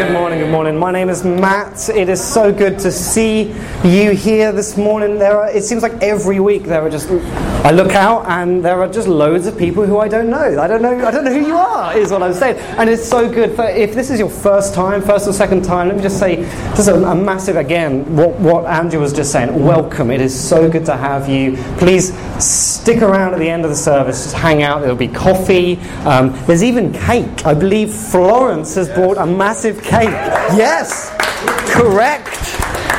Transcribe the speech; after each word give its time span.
Good 0.00 0.12
morning, 0.12 0.38
good 0.38 0.50
morning. 0.50 0.76
My 0.76 0.92
name 0.92 1.08
is 1.08 1.24
Matt. 1.24 1.88
It 1.88 2.08
is 2.08 2.22
so 2.22 2.52
good 2.52 2.78
to 2.78 2.92
see 2.92 3.52
you 3.84 4.12
here 4.12 4.52
this 4.52 4.76
morning. 4.76 5.18
There 5.18 5.36
are, 5.36 5.50
it 5.50 5.64
seems 5.64 5.82
like 5.82 5.94
every 6.00 6.38
week 6.38 6.62
there 6.62 6.82
are 6.82 6.88
just 6.88 7.10
I 7.64 7.72
look 7.72 7.90
out 7.92 8.26
and 8.26 8.64
there 8.64 8.80
are 8.80 8.88
just 8.88 9.08
loads 9.08 9.46
of 9.46 9.58
people 9.58 9.84
who 9.84 9.98
I 9.98 10.06
don't 10.06 10.30
know. 10.30 10.60
I 10.60 10.68
don't 10.68 10.82
know 10.82 11.04
I 11.04 11.10
don't 11.10 11.24
know 11.24 11.32
who 11.32 11.46
you 11.46 11.56
are 11.56 11.96
is 11.96 12.12
what 12.12 12.22
I'm 12.22 12.32
saying. 12.32 12.58
And 12.78 12.88
it's 12.88 13.06
so 13.06 13.28
good 13.28 13.56
for 13.56 13.64
if 13.64 13.92
this 13.92 14.08
is 14.08 14.20
your 14.20 14.30
first 14.30 14.72
time, 14.72 15.02
first 15.02 15.26
or 15.26 15.32
second 15.32 15.64
time, 15.64 15.88
let 15.88 15.96
me 15.96 16.02
just 16.02 16.20
say 16.20 16.36
just 16.76 16.88
a, 16.88 16.94
a 16.94 17.14
massive 17.14 17.56
again 17.56 18.14
what 18.14 18.38
what 18.38 18.66
Andrew 18.66 19.00
was 19.00 19.12
just 19.12 19.32
saying. 19.32 19.64
Welcome. 19.64 20.12
It 20.12 20.20
is 20.20 20.38
so 20.38 20.70
good 20.70 20.86
to 20.86 20.96
have 20.96 21.28
you. 21.28 21.56
Please 21.78 22.16
stick 22.42 23.02
around 23.02 23.34
at 23.34 23.40
the 23.40 23.48
end 23.48 23.64
of 23.64 23.70
the 23.70 23.76
service, 23.76 24.22
just 24.22 24.36
hang 24.36 24.62
out. 24.62 24.80
There'll 24.80 24.94
be 24.96 25.08
coffee. 25.08 25.76
Um, 26.04 26.32
there's 26.46 26.62
even 26.62 26.92
cake. 26.92 27.44
I 27.44 27.54
believe 27.54 27.79
Florence 27.86 28.74
has 28.74 28.88
brought 28.88 29.16
a 29.18 29.26
massive 29.26 29.82
cake. 29.82 30.08
Yes, 30.56 31.10
correct. 31.72 32.28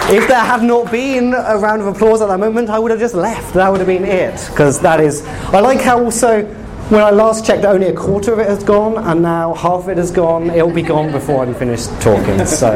If 0.10 0.28
there 0.28 0.40
had 0.40 0.64
not 0.64 0.92
been 0.92 1.34
a 1.34 1.58
round 1.58 1.82
of 1.82 1.88
applause 1.88 2.22
at 2.22 2.28
that 2.28 2.40
moment, 2.40 2.70
I 2.70 2.80
would 2.80 2.91
have 2.91 3.00
just 3.00 3.16
left. 3.16 3.54
That 3.54 3.70
would 3.70 3.80
have 3.80 3.88
been 3.88 4.04
it. 4.04 4.46
Because 4.50 4.80
that 4.82 5.00
is. 5.00 5.26
I 5.54 5.60
like 5.60 5.80
how 5.80 6.04
also, 6.04 6.44
when 6.91 7.02
I 7.02 7.09
last 7.09 7.45
checked, 7.45 7.63
only 7.63 7.88
a 7.88 7.94
quarter 7.94 8.34
of 8.34 8.40
it 8.40 8.48
has 8.48 8.66
gone, 8.66 8.98
and 8.98 9.22
now 9.22 9.54
half 9.54 9.84
of 9.84 9.90
it 9.90 9.98
has 9.98 10.12
gone. 10.12 10.49
It'll 10.49 10.73
be 10.73 10.82
gone 10.82 11.09
before 11.12 11.41
I'm 11.44 11.55
finished 11.55 11.90
talking. 12.02 12.45
So 12.45 12.70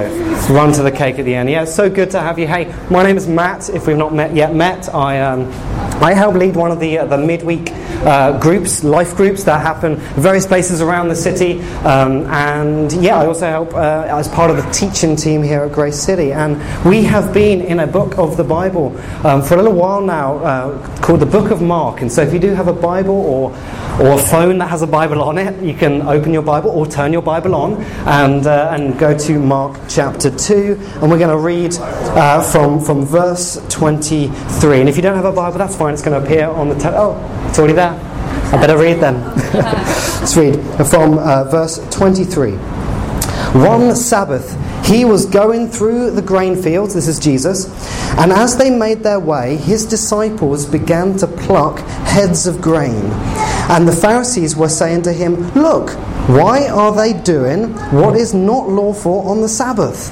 run 0.50 0.72
to 0.74 0.84
the 0.84 0.92
cake 0.92 1.20
at 1.20 1.26
the 1.26 1.36
end. 1.36 1.50
Yeah, 1.50 1.64
it's 1.64 1.76
so 1.76 1.90
good 1.90 2.12
to 2.12 2.22
have 2.22 2.40
you. 2.40 2.48
Hey, 2.48 2.74
my 2.90 3.04
name 3.04 3.18
is 3.18 3.28
Matt. 3.28 3.70
If 3.70 3.88
we've 3.88 3.98
not 3.98 4.14
met 4.14 4.34
yet, 4.34 4.56
met. 4.56 4.88
I. 4.94 5.20
Um, 5.20 5.52
I 6.02 6.14
help 6.14 6.36
lead 6.36 6.58
one 6.58 6.72
of 6.72 6.82
the, 6.82 7.00
uh, 7.00 7.06
the 7.06 7.18
midweek 7.18 7.72
uh, 7.72 8.38
groups, 8.40 8.84
life 8.84 9.16
groups 9.16 9.46
that 9.46 9.62
happen 9.62 9.96
various 10.16 10.46
places 10.46 10.82
around 10.82 11.08
the 11.08 11.16
city. 11.16 11.62
Um, 11.86 12.26
and 12.26 12.92
yeah, 12.92 13.18
I 13.18 13.26
also 13.26 13.48
help 13.48 13.74
uh, 13.74 14.06
as 14.10 14.28
part 14.28 14.52
of 14.52 14.58
the 14.58 14.70
teaching 14.72 15.16
team 15.16 15.42
here 15.42 15.62
at 15.62 15.72
Grace 15.72 15.98
City. 15.98 16.34
And 16.34 16.58
we 16.84 17.04
have 17.04 17.34
been 17.34 17.62
in 17.62 17.80
a 17.80 17.88
book 17.88 18.18
of 18.18 18.36
the 18.36 18.44
Bible 18.44 18.88
um, 19.26 19.42
for 19.42 19.54
a 19.54 19.58
little 19.58 19.74
while 19.74 20.02
now 20.02 20.38
uh, 20.40 21.02
called 21.02 21.22
the 21.22 21.26
Book 21.26 21.50
of 21.50 21.62
Mark. 21.62 22.02
And 22.02 22.12
so 22.12 22.22
if 22.22 22.34
you 22.34 22.40
do 22.40 22.54
have 22.54 22.68
a 22.68 22.74
Bible 22.74 23.16
or, 23.16 23.52
or 24.00 24.14
a 24.14 24.18
phone 24.18 24.58
that 24.58 24.68
has 24.68 24.82
a 24.82 24.88
Bible 24.88 25.22
on 25.22 25.38
it, 25.38 25.64
you 25.64 25.74
can 25.74 26.02
open 26.02 26.34
your 26.34 26.42
Bible 26.42 26.70
or 26.70 26.86
turn 26.86 27.14
your 27.14 27.22
Bible 27.22 27.56
on 27.56 27.82
and, 28.08 28.46
uh, 28.46 28.72
and 28.74 29.00
go 29.00 29.18
to 29.18 29.40
Mark 29.40 29.80
chapter 29.88 30.30
2. 30.30 30.78
And 31.02 31.10
we're 31.10 31.18
going 31.18 31.30
to 31.30 31.38
read 31.38 31.74
uh, 31.80 32.42
from, 32.42 32.84
from 32.84 33.06
verse 33.06 33.62
23. 33.70 34.82
And 34.82 34.90
if 34.90 34.98
you 34.98 35.02
don't 35.02 35.16
have 35.16 35.26
a 35.26 35.32
Bible, 35.32 35.58
that's 35.58 35.78
fine. 35.78 35.94
It's 35.94 36.04
going 36.04 36.20
to 36.20 36.26
appear 36.26 36.48
on 36.48 36.70
the. 36.70 36.76
Te- 36.76 36.90
oh, 36.90 37.16
it's 37.48 37.58
already 37.58 37.74
there. 37.74 37.94
I 37.94 38.58
better 38.60 38.78
read 38.78 39.00
then. 39.00 39.16
Let's 39.54 40.36
read 40.36 40.56
from 40.90 41.18
uh, 41.18 41.46
verse 41.46 41.80
23. 41.90 42.52
One 43.56 43.96
Sabbath, 43.96 44.58
he 44.86 45.06
was 45.06 45.26
going 45.26 45.70
through 45.70 46.12
the 46.12 46.22
grain 46.22 46.62
fields, 46.62 46.94
this 46.94 47.08
is 47.08 47.20
Jesus, 47.20 47.68
and 48.18 48.32
as 48.32 48.58
they 48.58 48.70
made 48.70 49.00
their 49.00 49.20
way, 49.20 49.56
his 49.56 49.86
disciples 49.86 50.66
began 50.66 51.18
to 51.18 51.28
pluck 51.28 51.80
heads 51.80 52.48
of 52.48 52.62
grain. 52.62 53.02
And 53.68 53.88
the 53.88 53.96
Pharisees 53.96 54.56
were 54.56 54.70
saying 54.70 55.02
to 55.04 55.14
him, 55.14 55.52
Look, 55.54 55.90
why 56.28 56.68
are 56.68 56.96
they 56.96 57.14
doing 57.14 57.74
what 57.92 58.16
is 58.16 58.34
not 58.34 58.70
lawful 58.70 59.28
on 59.28 59.42
the 59.42 59.50
Sabbath? 59.50 60.12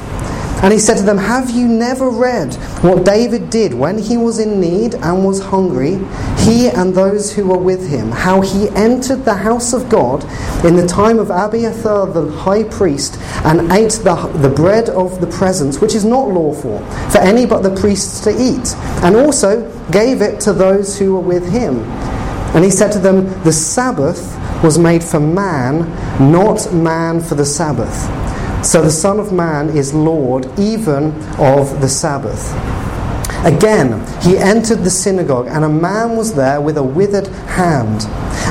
And 0.64 0.72
he 0.72 0.80
said 0.80 0.96
to 0.98 1.04
them, 1.04 1.18
Have 1.18 1.50
you 1.52 1.68
never 1.68 2.09
read 2.09 2.54
what 2.81 3.04
David 3.04 3.50
did 3.50 3.74
when 3.74 3.98
he 3.98 4.16
was 4.16 4.40
in 4.40 4.62
need 4.62 4.96
and 4.96 5.26
was 5.26 5.42
hungry, 5.42 6.00
he 6.40 6.70
and 6.70 6.96
those 6.96 7.34
who 7.34 7.48
were 7.48 7.58
with 7.58 7.90
him, 7.90 8.12
how 8.12 8.40
he 8.40 8.70
entered 8.70 9.26
the 9.26 9.34
house 9.34 9.74
of 9.74 9.90
God 9.90 10.24
in 10.66 10.78
the 10.78 10.88
time 10.88 11.20
of 11.20 11.30
Abiathar 11.30 12.08
the 12.08 12.31
high 12.31 12.64
priest 12.64 13.18
and 13.44 13.72
ate 13.74 14.00
the, 14.04 14.16
the 14.38 14.50
bread 14.50 14.90
of 14.90 15.20
the 15.20 15.28
presence, 15.28 15.81
which 15.81 15.96
is 15.96 16.06
not 16.06 16.30
lawful 16.30 16.80
for 17.12 17.18
any 17.18 17.46
but 17.46 17.62
the 17.62 17.76
priests 17.76 18.22
to 18.22 18.30
eat, 18.31 18.74
and 19.04 19.18
also 19.18 19.69
gave 19.92 20.22
it 20.22 20.40
to 20.40 20.53
those 20.53 20.97
who 20.97 21.13
were 21.13 21.19
with 21.19 21.52
him? 21.52 21.84
And 22.53 22.64
he 22.64 22.69
said 22.69 22.91
to 22.91 23.00
them, 23.00 23.25
The 23.44 23.52
Sabbath 23.52 24.22
was 24.64 24.78
made 24.78 25.03
for 25.03 25.19
man, 25.19 25.90
not 26.31 26.74
man 26.74 27.19
for 27.19 27.36
the 27.36 27.46
Sabbath. 27.46 27.94
So 28.66 28.81
the 28.81 28.91
Son 28.91 29.19
of 29.19 29.34
Man 29.34 29.69
is 29.69 29.94
Lord 29.94 30.47
even 30.58 31.12
of 31.38 31.81
the 31.81 31.90
Sabbath. 31.90 32.53
Again, 33.44 34.00
he 34.22 34.38
entered 34.38 34.86
the 34.86 34.90
synagogue, 34.90 35.47
and 35.47 35.66
a 35.66 35.69
man 35.69 36.16
was 36.16 36.34
there 36.34 36.62
with 36.62 36.78
a 36.78 36.84
withered 36.84 37.28
hand. 37.28 38.03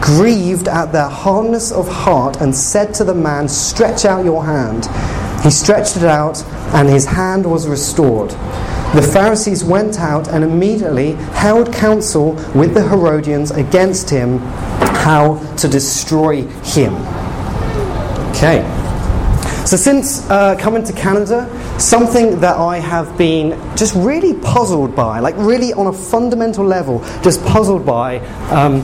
grieved 0.00 0.68
at 0.68 0.92
their 0.92 1.08
hardness 1.08 1.72
of 1.72 1.88
heart, 1.88 2.40
and 2.40 2.54
said 2.54 2.94
to 2.94 3.04
the 3.04 3.14
man, 3.14 3.48
Stretch 3.48 4.04
out 4.04 4.24
your 4.24 4.44
hand. 4.44 4.86
He 5.42 5.50
stretched 5.50 5.96
it 5.96 6.04
out, 6.04 6.42
and 6.74 6.88
his 6.88 7.06
hand 7.06 7.44
was 7.44 7.68
restored. 7.68 8.30
The 8.94 9.02
Pharisees 9.12 9.64
went 9.64 10.00
out 10.00 10.28
and 10.28 10.42
immediately 10.42 11.12
held 11.12 11.72
counsel 11.72 12.32
with 12.54 12.74
the 12.74 12.88
Herodians 12.88 13.50
against 13.50 14.08
him, 14.08 14.38
how 14.38 15.38
to 15.56 15.68
destroy 15.68 16.42
him. 16.62 16.94
Okay. 18.30 18.64
So, 19.66 19.76
since 19.76 20.28
uh, 20.30 20.56
coming 20.58 20.82
to 20.84 20.94
Canada, 20.94 21.46
something 21.78 22.40
that 22.40 22.56
I 22.56 22.78
have 22.78 23.18
been 23.18 23.50
just 23.76 23.94
really 23.94 24.32
puzzled 24.40 24.96
by, 24.96 25.20
like 25.20 25.36
really 25.36 25.74
on 25.74 25.88
a 25.88 25.92
fundamental 25.92 26.64
level, 26.64 27.00
just 27.22 27.44
puzzled 27.44 27.84
by, 27.84 28.20
um, 28.48 28.80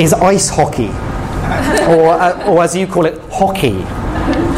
is 0.00 0.12
ice 0.14 0.48
hockey, 0.48 0.88
or, 1.86 2.10
uh, 2.10 2.48
or 2.48 2.62
as 2.62 2.74
you 2.74 2.86
call 2.86 3.04
it, 3.06 3.20
hockey. 3.30 3.84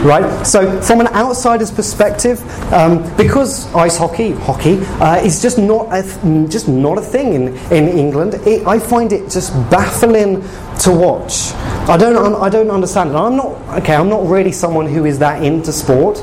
Right. 0.02 0.44
So, 0.44 0.80
from 0.82 1.00
an 1.00 1.06
outsider's 1.08 1.70
perspective, 1.70 2.40
um, 2.72 3.04
because 3.16 3.72
ice 3.74 3.96
hockey, 3.96 4.32
hockey, 4.32 4.80
uh, 5.00 5.20
is 5.22 5.40
just 5.40 5.58
not 5.58 5.86
a 5.92 6.02
th- 6.02 6.50
just 6.50 6.66
not 6.68 6.98
a 6.98 7.00
thing 7.00 7.34
in 7.34 7.56
in 7.70 7.88
England, 7.88 8.34
it, 8.46 8.66
I 8.66 8.78
find 8.80 9.12
it 9.12 9.30
just 9.30 9.52
baffling 9.70 10.42
to 10.80 10.90
watch. 10.90 11.52
I 11.88 11.96
don't 11.96 12.16
un- 12.16 12.34
I 12.34 12.48
don't 12.48 12.70
understand 12.70 13.10
it. 13.10 13.14
I'm 13.16 13.36
not 13.36 13.52
okay. 13.78 13.94
I'm 13.94 14.08
not 14.08 14.26
really 14.26 14.50
someone 14.50 14.86
who 14.86 15.04
is 15.04 15.18
that 15.20 15.42
into 15.44 15.72
sport 15.72 16.18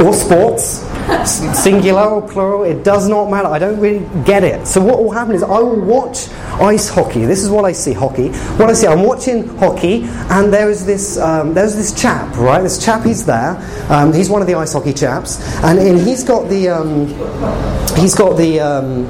or 0.00 0.12
sports, 0.12 0.82
singular 1.26 2.02
or 2.02 2.22
plural, 2.28 2.64
it 2.64 2.84
does 2.84 3.08
not 3.08 3.30
matter. 3.30 3.48
I 3.48 3.58
don't 3.58 3.80
really 3.80 4.06
get 4.24 4.44
it. 4.44 4.66
So 4.66 4.82
what 4.82 5.02
will 5.02 5.10
happen 5.10 5.34
is 5.34 5.42
I 5.42 5.58
will 5.58 5.80
watch 5.80 6.28
ice 6.60 6.88
hockey. 6.88 7.24
This 7.24 7.42
is 7.42 7.50
what 7.50 7.64
I 7.64 7.72
see 7.72 7.92
hockey. 7.92 8.28
What 8.58 8.70
I 8.70 8.72
see, 8.72 8.86
I'm 8.86 9.02
watching 9.02 9.48
hockey, 9.58 10.04
and 10.04 10.52
there 10.52 10.70
is 10.70 10.86
this 10.86 11.18
um, 11.18 11.54
there's 11.54 11.74
this 11.76 11.92
chap, 12.00 12.34
right? 12.36 12.62
This 12.62 12.84
chap, 12.84 13.04
he's 13.04 13.24
there. 13.24 13.56
Um, 13.90 14.12
he's 14.12 14.28
one 14.28 14.40
of 14.40 14.46
the 14.48 14.54
ice 14.54 14.72
hockey 14.72 14.92
chaps, 14.92 15.40
and, 15.62 15.78
and 15.78 15.98
he's 16.00 16.24
got 16.24 16.48
the 16.48 16.68
um, 16.68 17.06
he's 17.96 18.14
got 18.14 18.36
the 18.36 18.60
um, 18.60 19.06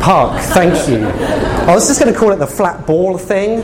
puck. 0.00 0.40
Thank 0.52 0.88
you. 0.88 1.06
I 1.06 1.74
was 1.74 1.86
just 1.86 2.00
going 2.00 2.12
to 2.12 2.18
call 2.18 2.32
it 2.32 2.36
the 2.36 2.46
flat 2.46 2.86
ball 2.86 3.18
thing, 3.18 3.60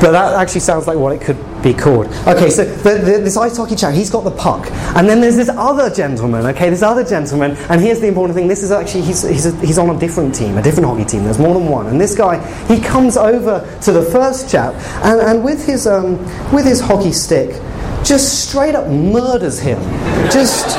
but 0.00 0.12
that 0.12 0.34
actually 0.34 0.60
sounds 0.60 0.86
like 0.86 0.98
what 0.98 1.12
it 1.12 1.20
could 1.20 1.36
be 1.62 1.72
called. 1.72 2.06
Okay, 2.26 2.50
so 2.50 2.64
the, 2.64 2.98
the, 2.98 3.18
this 3.18 3.36
ice 3.36 3.56
hockey 3.56 3.74
chap, 3.74 3.94
he's 3.94 4.10
got 4.10 4.24
the 4.24 4.30
puck, 4.30 4.70
and 4.96 5.08
then 5.08 5.20
there's 5.20 5.36
this 5.36 5.48
other 5.48 5.90
gentleman. 5.90 6.46
Okay, 6.46 6.70
this 6.70 6.82
other 6.82 7.04
gentleman, 7.04 7.52
and 7.70 7.80
here's 7.80 8.00
the 8.00 8.06
important 8.06 8.36
thing: 8.36 8.46
this 8.48 8.62
is 8.62 8.70
actually 8.70 9.02
he's 9.02 9.22
he's, 9.22 9.46
a, 9.46 9.56
he's 9.66 9.78
on 9.78 9.94
a 9.94 9.98
different 9.98 10.34
team, 10.34 10.58
a 10.58 10.62
different 10.62 10.86
hockey 10.86 11.04
team. 11.04 11.24
There's 11.24 11.38
more 11.38 11.54
than 11.54 11.68
one, 11.68 11.86
and 11.86 12.00
this 12.00 12.14
guy 12.14 12.38
he 12.66 12.80
comes 12.80 13.16
over 13.16 13.60
to 13.82 13.92
the 13.92 14.02
first 14.02 14.50
chap, 14.50 14.74
and, 15.04 15.20
and 15.20 15.44
with 15.44 15.64
his 15.64 15.86
um, 15.86 16.18
with 16.52 16.66
his 16.66 16.80
hockey 16.80 17.12
stick, 17.12 17.60
just 18.06 18.48
straight 18.48 18.74
up 18.74 18.86
murders 18.86 19.58
him. 19.58 19.80
Just 20.30 20.76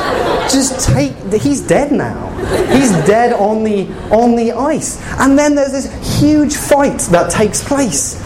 just 0.50 0.88
take 0.88 1.12
he's 1.32 1.60
dead 1.60 1.92
now. 1.92 2.28
He's 2.72 2.90
dead 3.06 3.34
on 3.34 3.64
the 3.64 3.86
on 4.10 4.34
the 4.34 4.52
ice. 4.52 5.00
And 5.18 5.38
then 5.38 5.54
there's 5.54 5.72
this 5.72 6.20
huge 6.20 6.56
fight 6.56 7.00
that 7.10 7.30
takes 7.30 7.62
place. 7.62 8.20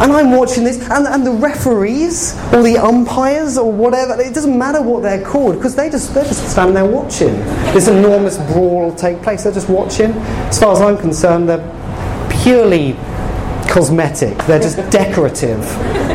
And 0.00 0.12
I'm 0.12 0.30
watching 0.30 0.62
this 0.62 0.78
and, 0.88 1.06
and 1.06 1.26
the 1.26 1.32
referees 1.32 2.34
or 2.52 2.62
the 2.62 2.78
umpires 2.78 3.58
or 3.58 3.70
whatever, 3.72 4.20
it 4.20 4.34
doesn't 4.34 4.56
matter 4.56 4.80
what 4.82 5.02
they're 5.02 5.24
called, 5.24 5.56
because 5.56 5.74
they 5.74 5.90
just 5.90 6.14
they're 6.14 6.24
just 6.24 6.48
standing 6.50 6.74
there 6.74 6.86
watching 6.86 7.34
this 7.74 7.88
enormous 7.88 8.38
brawl 8.52 8.94
take 8.94 9.20
place. 9.22 9.42
They're 9.42 9.52
just 9.52 9.68
watching. 9.68 10.12
As 10.12 10.60
far 10.60 10.72
as 10.72 10.80
I'm 10.80 10.96
concerned, 10.96 11.48
they're 11.48 12.30
purely 12.42 12.92
cosmetic. 13.68 14.38
They're 14.46 14.60
just 14.60 14.76
decorative. 14.90 15.60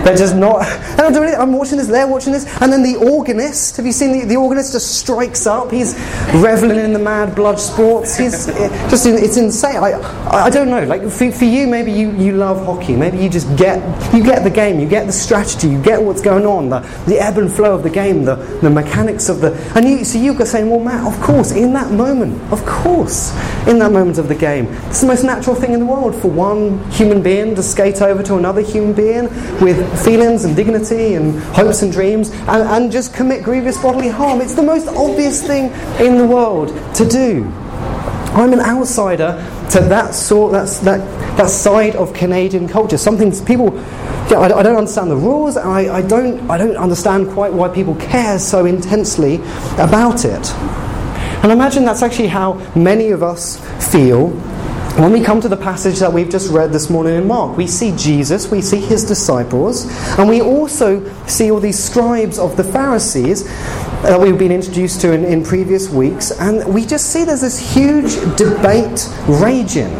They're 0.04 0.18
just 0.18 0.36
not. 0.36 0.60
They 0.92 1.04
don't 1.04 1.14
do 1.14 1.24
anything. 1.24 1.40
I'm 1.40 1.54
watching 1.54 1.78
this. 1.78 1.88
They're 1.88 2.08
watching 2.08 2.34
this. 2.34 2.46
And 2.62 2.72
then 2.72 2.84
the 2.84 2.96
organist. 2.96 3.78
Have 3.78 3.86
you 3.86 3.92
seen 3.92 4.12
the, 4.12 4.26
the 4.26 4.36
organist? 4.36 4.74
Just 4.74 5.00
strikes 5.00 5.46
up. 5.46 5.72
He's 5.72 5.94
reveling 6.34 6.80
in 6.80 6.94
the 6.94 7.00
mad 7.00 7.36
blood 7.36 7.60
sports. 7.60 8.18
He's 8.18 8.46
just. 8.46 9.06
It's 9.06 9.38
insane. 9.38 9.78
I, 9.78 9.94
I 10.30 10.50
don't 10.50 10.70
know. 10.70 10.84
Like 10.84 11.04
for, 11.04 11.32
for 11.32 11.46
you, 11.46 11.68
maybe 11.68 11.92
you, 11.92 12.12
you 12.12 12.34
love 12.34 12.66
hockey. 12.66 12.96
Maybe 12.96 13.18
you 13.18 13.30
just 13.30 13.56
get 13.58 13.80
you 14.14 14.24
get 14.24 14.44
the 14.44 14.50
game. 14.50 14.80
You 14.80 14.88
get 14.88 15.06
the 15.06 15.14
strategy. 15.14 15.70
You 15.70 15.82
get 15.82 16.02
what's 16.02 16.22
going 16.22 16.46
on. 16.46 16.70
The, 16.70 16.80
the 17.08 17.20
ebb 17.20 17.38
and 17.38 17.52
flow 17.52 17.76
of 17.76 17.84
the 17.84 17.90
game. 17.90 18.26
The, 18.26 18.36
the 18.36 18.70
mechanics 18.70 19.30
of 19.30 19.42
the. 19.42 19.54
And 19.76 19.88
you 19.88 20.06
so 20.06 20.18
you're 20.18 20.46
saying, 20.46 20.70
well, 20.70 20.80
Matt, 20.80 21.06
of 21.06 21.20
course, 21.22 21.52
in 21.52 21.74
that 21.74 21.92
moment, 21.92 22.42
of 22.52 22.66
course, 22.66 23.32
in 23.68 23.80
that 23.80 23.92
moment 23.92 24.18
of 24.18 24.28
the 24.28 24.36
game, 24.36 24.68
it's 24.88 25.02
the 25.02 25.08
most 25.08 25.24
natural 25.24 25.56
thing 25.56 25.74
in 25.74 25.80
the 25.80 25.86
world 25.86 26.16
for 26.16 26.30
one 26.30 26.84
human 26.92 27.22
being 27.22 27.56
to 27.56 27.64
skate 27.64 28.02
over 28.02 28.24
to 28.24 28.36
another 28.36 28.62
human 28.62 28.94
being 28.94 29.26
with 29.60 29.79
feelings 30.04 30.46
and 30.46 30.56
dignity 30.56 31.16
and 31.16 31.40
hopes 31.56 31.82
and 31.82 31.92
dreams 31.92 32.30
and, 32.32 32.64
and 32.64 32.92
just 32.92 33.14
commit 33.14 33.44
grievous 33.44 33.82
bodily 33.82 34.10
harm. 34.10 34.42
It's 34.42 34.56
the 34.56 34.64
most 34.64 34.88
obvious 34.88 35.46
thing 35.46 35.66
in 36.06 36.18
the 36.18 36.26
world 36.26 36.70
to 36.96 37.08
do. 37.08 37.46
I'm 38.34 38.54
an 38.54 38.60
outsider 38.60 39.44
to 39.72 39.80
that 39.82 40.14
sort, 40.14 40.52
that's, 40.52 40.80
that, 40.80 41.00
that 41.38 41.50
side 41.50 41.96
of 41.96 42.14
Canadian 42.14 42.68
culture. 42.68 42.98
Something 42.98 43.32
people, 43.46 43.78
I, 43.80 44.52
I 44.54 44.64
don't 44.64 44.78
understand 44.78 45.12
the 45.12 45.16
rules. 45.16 45.58
I, 45.58 45.98
I, 45.98 46.02
don't, 46.02 46.50
I 46.50 46.58
don't 46.58 46.78
understand 46.78 47.30
quite 47.30 47.52
why 47.52 47.70
people 47.70 47.96
care 47.96 48.38
so 48.40 48.66
intensely 48.66 49.36
about 49.78 50.26
it. 50.26 50.52
And 51.42 51.52
I 51.52 51.54
imagine 51.54 51.86
that's 51.86 52.04
actually 52.04 52.28
how 52.28 52.54
many 52.76 53.10
of 53.10 53.24
us 53.24 53.58
feel 53.92 54.30
when 54.98 55.12
we 55.12 55.22
come 55.22 55.40
to 55.42 55.48
the 55.48 55.58
passage 55.58 56.00
that 56.00 56.12
we've 56.12 56.30
just 56.30 56.52
read 56.52 56.74
this 56.74 56.90
morning 56.90 57.16
in 57.16 57.28
Mark, 57.28 57.56
we 57.56 57.68
see 57.68 57.96
Jesus, 57.96 58.52
we 58.52 58.62
see 58.62 58.80
his 58.80 59.06
disciples, 59.06 59.86
and 60.18 60.28
we 60.28 60.42
also 60.42 61.08
see 61.26 61.52
all 61.52 61.60
these 61.60 61.82
scribes 61.82 62.38
of 62.38 62.58
the 62.58 62.64
Pharisees 62.64 63.46
that 64.04 64.20
we've 64.20 64.38
been 64.38 64.52
introduced 64.52 65.00
to 65.02 65.14
in, 65.14 65.24
in 65.24 65.44
previous 65.44 65.90
weeks, 65.90 66.32
and 66.40 66.74
we 66.74 66.86
just 66.86 67.14
see 67.14 67.24
there's 67.24 67.42
this 67.42 67.60
huge 67.74 68.16
debate 68.36 69.08
raging. 69.28 69.94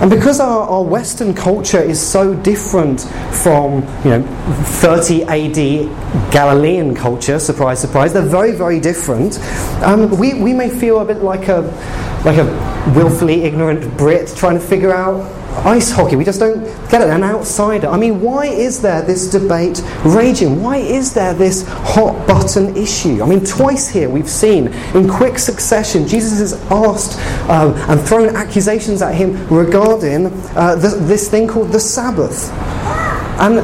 And 0.00 0.10
because 0.10 0.40
our, 0.40 0.68
our 0.68 0.82
Western 0.82 1.32
culture 1.32 1.80
is 1.80 2.04
so 2.04 2.34
different 2.34 3.02
from, 3.42 3.82
you 4.04 4.10
know, 4.10 4.22
30 4.64 5.22
AD 5.22 6.32
Galilean 6.32 6.96
culture, 6.96 7.38
surprise, 7.38 7.80
surprise, 7.80 8.12
they're 8.12 8.22
very, 8.22 8.52
very 8.52 8.80
different, 8.80 9.38
um, 9.84 10.10
we, 10.18 10.34
we 10.34 10.52
may 10.52 10.68
feel 10.68 10.98
a 10.98 11.04
bit 11.04 11.18
like 11.18 11.46
a, 11.46 11.62
like 12.24 12.38
a 12.38 12.92
willfully 12.94 13.44
ignorant 13.44 13.96
Brit 13.96 14.32
trying 14.36 14.58
to 14.58 14.64
figure 14.64 14.92
out 14.92 15.20
ice 15.64 15.90
hockey. 15.90 16.16
We 16.16 16.24
just 16.24 16.40
don't 16.40 16.64
get 16.90 17.02
it. 17.02 17.08
An 17.08 17.22
outsider. 17.22 17.88
I 17.88 17.96
mean, 17.96 18.20
why 18.20 18.46
is 18.46 18.80
there 18.80 19.02
this 19.02 19.30
debate 19.30 19.82
raging? 20.04 20.62
Why 20.62 20.76
is 20.78 21.14
there 21.14 21.34
this 21.34 21.66
hot 21.68 22.26
button 22.26 22.76
issue? 22.76 23.22
I 23.22 23.26
mean, 23.26 23.44
twice 23.44 23.88
here 23.88 24.08
we've 24.08 24.28
seen 24.28 24.68
in 24.94 25.08
quick 25.08 25.38
succession 25.38 26.08
Jesus 26.08 26.40
is 26.40 26.52
asked 26.70 27.18
um, 27.48 27.74
and 27.90 28.00
thrown 28.00 28.34
accusations 28.34 29.02
at 29.02 29.14
him 29.14 29.46
regarding 29.48 30.26
uh, 30.56 30.76
this, 30.76 30.94
this 30.94 31.30
thing 31.30 31.46
called 31.46 31.72
the 31.72 31.80
Sabbath. 31.80 32.50
And 33.36 33.58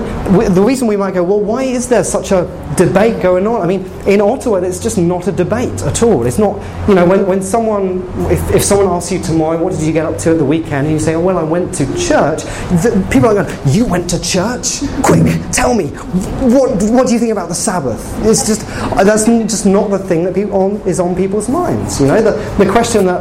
the 0.54 0.62
reason 0.62 0.88
we 0.88 0.96
might 0.96 1.14
go, 1.14 1.22
well, 1.22 1.40
why 1.40 1.62
is 1.62 1.88
there 1.88 2.02
such 2.02 2.32
a 2.32 2.44
debate 2.76 3.22
going 3.22 3.46
on? 3.46 3.60
I 3.60 3.66
mean, 3.66 3.84
in 4.06 4.20
Ottawa, 4.20 4.56
it's 4.56 4.82
just 4.82 4.98
not 4.98 5.28
a 5.28 5.32
debate 5.32 5.82
at 5.82 6.02
all. 6.02 6.26
It's 6.26 6.38
not, 6.38 6.56
you 6.88 6.94
know, 6.94 7.06
when, 7.06 7.26
when 7.26 7.42
someone, 7.42 8.02
if, 8.30 8.54
if 8.54 8.64
someone 8.64 8.88
asks 8.88 9.12
you 9.12 9.20
tomorrow, 9.20 9.62
what 9.62 9.72
did 9.72 9.82
you 9.82 9.92
get 9.92 10.06
up 10.06 10.18
to 10.18 10.32
at 10.32 10.38
the 10.38 10.44
weekend? 10.44 10.86
And 10.86 10.92
you 10.92 10.98
say, 10.98 11.14
oh, 11.14 11.20
well, 11.20 11.38
I 11.38 11.44
went 11.44 11.72
to 11.74 11.86
church. 11.96 12.42
The, 12.82 13.06
people 13.12 13.28
are 13.28 13.44
going, 13.44 13.58
you 13.68 13.86
went 13.86 14.10
to 14.10 14.20
church? 14.20 14.80
Quick, 15.04 15.24
tell 15.52 15.74
me, 15.74 15.86
what, 15.86 16.82
what 16.90 17.06
do 17.06 17.12
you 17.12 17.18
think 17.20 17.32
about 17.32 17.48
the 17.48 17.54
Sabbath? 17.54 18.00
It's 18.26 18.46
just, 18.46 18.66
that's 18.96 19.26
just 19.26 19.66
not 19.66 19.90
the 19.90 19.98
thing 19.98 20.24
that 20.24 20.34
people 20.34 20.54
on, 20.54 20.76
is 20.88 20.98
on 20.98 21.14
people's 21.14 21.48
minds. 21.48 22.00
You 22.00 22.08
know, 22.08 22.20
the, 22.20 22.64
the 22.64 22.70
question 22.70 23.06
that 23.06 23.20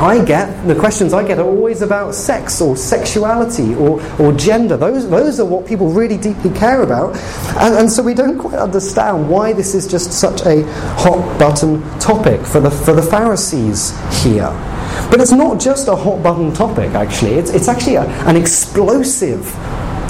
I 0.00 0.24
get, 0.24 0.66
the 0.66 0.74
questions 0.74 1.12
I 1.12 1.26
get 1.26 1.38
are 1.38 1.46
always 1.46 1.82
about 1.82 2.14
sex 2.14 2.62
or 2.62 2.74
sexuality 2.74 3.74
or, 3.74 4.02
or 4.18 4.32
gender. 4.32 4.78
Those, 4.78 5.10
those 5.10 5.38
are 5.38 5.44
what 5.44 5.66
people 5.66 5.90
really 5.90 6.16
deeply 6.16 6.50
care 6.50 6.80
about. 6.80 7.16
And, 7.58 7.74
and 7.74 7.92
so 7.92 8.02
we 8.02 8.14
don't 8.14 8.38
quite 8.38 8.54
understand 8.54 9.28
why 9.28 9.52
this 9.52 9.74
is 9.74 9.86
just 9.86 10.10
such 10.10 10.40
a 10.46 10.62
hot 10.96 11.38
button 11.38 11.82
topic 11.98 12.40
for 12.46 12.60
the, 12.60 12.70
for 12.70 12.94
the 12.94 13.02
Pharisees 13.02 13.90
here. 14.24 14.48
But 15.10 15.20
it's 15.20 15.32
not 15.32 15.60
just 15.60 15.86
a 15.86 15.96
hot 15.96 16.22
button 16.22 16.54
topic, 16.54 16.92
actually. 16.92 17.34
It's, 17.34 17.50
it's 17.50 17.68
actually 17.68 17.96
a, 17.96 18.04
an 18.26 18.36
explosive 18.36 19.44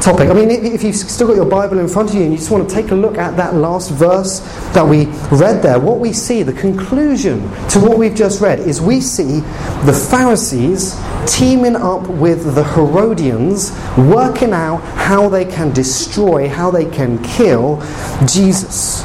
topic. 0.01 0.31
I 0.31 0.35
mean, 0.35 0.51
if 0.51 0.83
you've 0.83 0.97
still 0.97 1.29
got 1.29 1.37
your 1.37 1.47
Bible 1.47 1.79
in 1.79 1.89
front 1.89 2.11
of 2.11 2.15
you 2.17 2.23
and 2.23 2.33
you 2.33 2.39
just 2.39 2.51
want 2.51 2.69
to 2.69 2.75
take 2.75 2.91
a 2.91 2.95
look 2.95 3.19
at 3.19 3.37
that 3.37 3.55
last 3.55 3.91
verse 3.91 4.41
that 4.73 4.87
we 4.87 5.07
read 5.31 5.63
there, 5.63 5.79
what 5.79 5.99
we 5.99 6.13
see, 6.13 6.43
the 6.43 6.53
conclusion 6.53 7.41
to 7.69 7.81
what 7.81 7.99
we've 7.99 8.15
just 8.15 8.41
read, 8.41 8.61
is 8.61 8.81
we 8.81 9.01
see 9.01 9.41
the 9.85 10.07
Pharisees 10.11 11.01
teaming 11.27 11.77
up 11.77 12.09
with 12.09 12.55
the 12.55 12.65
Herodians, 12.65 13.73
working 13.97 14.53
out 14.53 14.79
how 14.97 15.29
they 15.29 15.45
can 15.45 15.73
destroy, 15.73 16.49
how 16.49 16.71
they 16.71 16.85
can 16.85 17.23
kill 17.23 17.83
Jesus. 18.27 19.05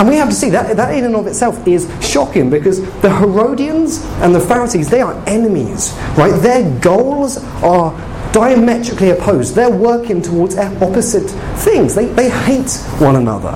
And 0.00 0.08
we 0.08 0.16
have 0.16 0.30
to 0.30 0.34
see 0.34 0.48
that, 0.50 0.76
that 0.76 0.94
in 0.94 1.04
and 1.04 1.14
of 1.14 1.26
itself 1.26 1.66
is 1.66 1.86
shocking 2.00 2.48
because 2.48 2.80
the 3.02 3.14
Herodians 3.14 4.02
and 4.22 4.34
the 4.34 4.40
Pharisees, 4.40 4.88
they 4.88 5.02
are 5.02 5.12
enemies, 5.26 5.92
right? 6.16 6.32
Their 6.40 6.80
goals 6.80 7.36
are 7.62 7.92
diametrically 8.32 9.10
opposed. 9.10 9.54
They're 9.54 9.70
working 9.70 10.22
towards 10.22 10.56
opposite 10.56 11.28
things. 11.60 11.94
They, 11.94 12.06
they 12.06 12.30
hate 12.30 12.72
one 12.98 13.16
another. 13.16 13.52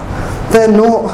They're 0.52 0.68
not 0.70 1.08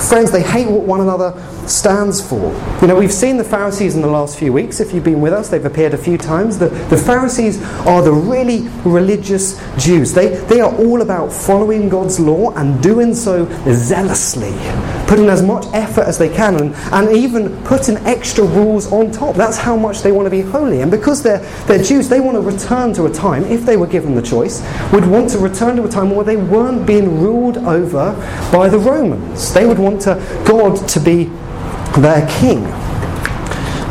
friends. 0.00 0.30
They 0.30 0.42
hate 0.42 0.68
one 0.68 1.00
another 1.00 1.32
stands 1.68 2.26
for. 2.26 2.52
You 2.80 2.88
know, 2.88 2.96
we've 2.96 3.12
seen 3.12 3.36
the 3.36 3.44
Pharisees 3.44 3.94
in 3.94 4.02
the 4.02 4.06
last 4.08 4.38
few 4.38 4.52
weeks. 4.52 4.80
If 4.80 4.92
you've 4.92 5.04
been 5.04 5.20
with 5.20 5.32
us, 5.32 5.48
they've 5.48 5.64
appeared 5.64 5.94
a 5.94 5.98
few 5.98 6.18
times. 6.18 6.58
The, 6.58 6.68
the 6.68 6.96
Pharisees 6.96 7.62
are 7.86 8.02
the 8.02 8.12
really 8.12 8.68
religious 8.84 9.60
Jews. 9.76 10.12
They, 10.12 10.36
they 10.46 10.60
are 10.60 10.74
all 10.76 11.02
about 11.02 11.32
following 11.32 11.88
God's 11.88 12.20
law 12.20 12.50
and 12.52 12.82
doing 12.82 13.14
so 13.14 13.46
zealously, 13.72 14.52
putting 15.06 15.28
as 15.28 15.42
much 15.42 15.66
effort 15.72 16.02
as 16.02 16.18
they 16.18 16.28
can, 16.28 16.56
and, 16.60 16.74
and 16.92 17.16
even 17.16 17.62
putting 17.64 17.96
extra 17.98 18.44
rules 18.44 18.92
on 18.92 19.10
top. 19.10 19.36
That's 19.36 19.56
how 19.56 19.76
much 19.76 20.02
they 20.02 20.12
want 20.12 20.26
to 20.26 20.30
be 20.30 20.42
holy. 20.42 20.80
And 20.80 20.90
because 20.90 21.22
they're, 21.22 21.40
they're 21.66 21.82
Jews, 21.82 22.08
they 22.08 22.20
want 22.20 22.36
to 22.36 22.40
return 22.40 22.92
to 22.94 23.06
a 23.06 23.12
time, 23.12 23.44
if 23.44 23.64
they 23.64 23.76
were 23.76 23.86
given 23.86 24.14
the 24.14 24.22
choice, 24.22 24.62
would 24.92 25.06
want 25.06 25.30
to 25.30 25.38
return 25.38 25.76
to 25.76 25.84
a 25.84 25.88
time 25.88 26.10
where 26.10 26.24
they 26.24 26.36
weren't 26.36 26.86
being 26.86 27.20
ruled 27.20 27.58
over 27.58 28.12
by 28.52 28.68
the 28.68 28.78
Romans. 28.78 29.52
They 29.52 29.66
would 29.66 29.78
want 29.78 30.02
to, 30.02 30.14
God 30.46 30.88
to 30.88 31.00
be 31.00 31.30
their 32.00 32.26
king. 32.40 32.62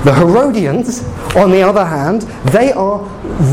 The 0.06 0.14
Herodians, 0.14 1.04
on 1.35 1.50
the 1.50 1.64
other 1.64 1.83
hand, 1.83 2.21
they 2.54 2.71
are 2.71 3.00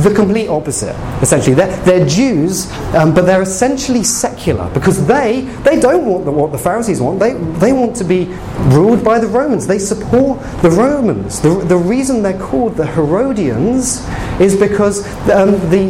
the 0.03 0.13
complete 0.15 0.49
opposite, 0.49 0.95
essentially. 1.23 1.55
They're, 1.55 1.75
they're 1.85 2.07
Jews, 2.07 2.71
um, 2.95 3.15
but 3.15 3.23
they're 3.23 3.41
essentially 3.41 4.05
secular 4.05 4.69
because 4.75 5.07
they, 5.07 5.41
they 5.65 5.81
don't 5.81 6.05
want 6.05 6.27
the, 6.27 6.31
what 6.31 6.53
the 6.53 6.59
Pharisees 6.59 7.01
want. 7.01 7.21
They, 7.21 7.33
they 7.33 7.73
want 7.73 7.97
to 7.97 8.05
be 8.05 8.27
ruled 8.69 9.03
by 9.03 9.19
the 9.19 9.27
Romans. 9.29 9.67
They 9.67 9.79
support 9.79 10.43
the 10.61 10.71
Romans. 10.71 11.41
The, 11.41 11.55
the 11.65 11.77
reason 11.77 12.23
they're 12.23 12.39
called 12.39 12.77
the 12.77 12.87
Herodians 12.87 14.07
is 14.39 14.55
because 14.55 15.07
um, 15.31 15.53
the, 15.71 15.89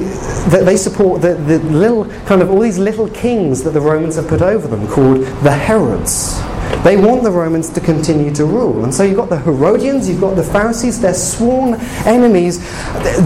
the, 0.50 0.62
they 0.64 0.76
support 0.76 1.23
the, 1.23 1.35
the 1.35 1.59
little, 1.59 2.04
kind 2.26 2.40
of 2.40 2.50
all 2.50 2.61
these 2.61 2.78
little 2.78 3.09
kings 3.09 3.64
that 3.64 3.71
the 3.71 3.81
Romans 3.81 4.14
have 4.14 4.28
put 4.28 4.42
over 4.42 4.69
them 4.69 4.87
called 4.87 5.23
the 5.42 5.52
Herods. 5.52 6.40
They 6.85 6.97
want 6.97 7.23
the 7.23 7.31
Romans 7.31 7.71
to 7.71 7.81
continue 7.81 8.35
to 8.35 8.45
rule. 8.45 8.83
And 8.85 8.93
so 8.93 9.05
you've 9.05 9.17
got 9.17 9.29
the 9.29 9.39
Herodians, 9.39 10.09
you've 10.09 10.21
got 10.21 10.35
the 10.35 10.43
Pharisees, 10.43 11.01
they're 11.01 11.15
sworn 11.15 11.75
enemies. 12.07 12.59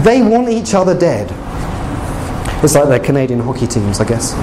They 0.03 0.21
want 0.21 0.49
each 0.49 0.75
other 0.75 0.97
dead. 0.97 1.31
It's 2.63 2.75
like 2.75 2.87
their 2.87 2.99
Canadian 2.99 3.39
hockey 3.39 3.67
teams, 3.67 3.99
I 3.99 4.05
guess. 4.05 4.33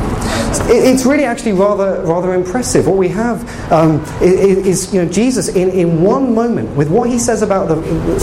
It's 0.66 1.04
really 1.04 1.24
actually 1.24 1.52
rather 1.52 2.02
rather 2.02 2.34
impressive. 2.34 2.86
What 2.86 2.96
we 2.96 3.08
have 3.08 3.42
um, 3.72 4.04
is, 4.20 4.92
you 4.92 5.04
know 5.04 5.10
Jesus 5.10 5.48
in, 5.48 5.70
in 5.70 6.02
one 6.02 6.34
moment 6.34 6.76
with 6.76 6.90
what 6.90 7.08
he 7.08 7.18
says 7.18 7.42
about 7.42 7.68
the 7.68 7.78